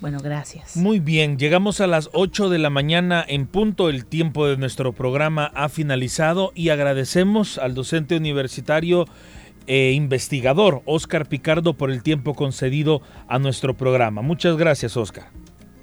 Bueno, 0.00 0.18
gracias. 0.22 0.76
Muy 0.76 1.00
bien, 1.00 1.38
llegamos 1.38 1.80
a 1.80 1.88
las 1.88 2.08
8 2.12 2.48
de 2.50 2.58
la 2.58 2.70
mañana 2.70 3.24
en 3.26 3.46
punto, 3.46 3.88
el 3.88 4.06
tiempo 4.06 4.46
de 4.46 4.56
nuestro 4.56 4.92
programa 4.92 5.46
ha 5.54 5.68
finalizado 5.68 6.52
y 6.54 6.68
agradecemos 6.68 7.58
al 7.58 7.74
docente 7.74 8.16
universitario 8.16 9.06
e 9.66 9.92
investigador 9.92 10.82
Oscar 10.86 11.28
Picardo 11.28 11.74
por 11.74 11.90
el 11.90 12.02
tiempo 12.02 12.34
concedido 12.34 13.02
a 13.26 13.38
nuestro 13.38 13.76
programa. 13.76 14.22
Muchas 14.22 14.56
gracias, 14.56 14.96
Oscar. 14.96 15.30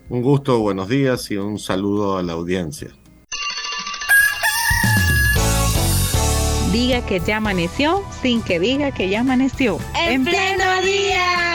Un 0.08 0.22
gusto, 0.22 0.60
buenos 0.60 0.88
días 0.88 1.30
y 1.32 1.38
un 1.38 1.60
saludo 1.60 2.18
a 2.18 2.24
la 2.24 2.34
audiencia. 2.34 2.90
Diga 6.72 7.06
que 7.06 7.20
ya 7.20 7.38
amaneció 7.38 8.04
sin 8.22 8.42
que 8.42 8.60
diga 8.60 8.92
que 8.92 9.10
ya 9.10 9.22
amaneció. 9.22 9.78
En 9.96 10.24
pleno 10.24 10.82
día. 10.84 11.55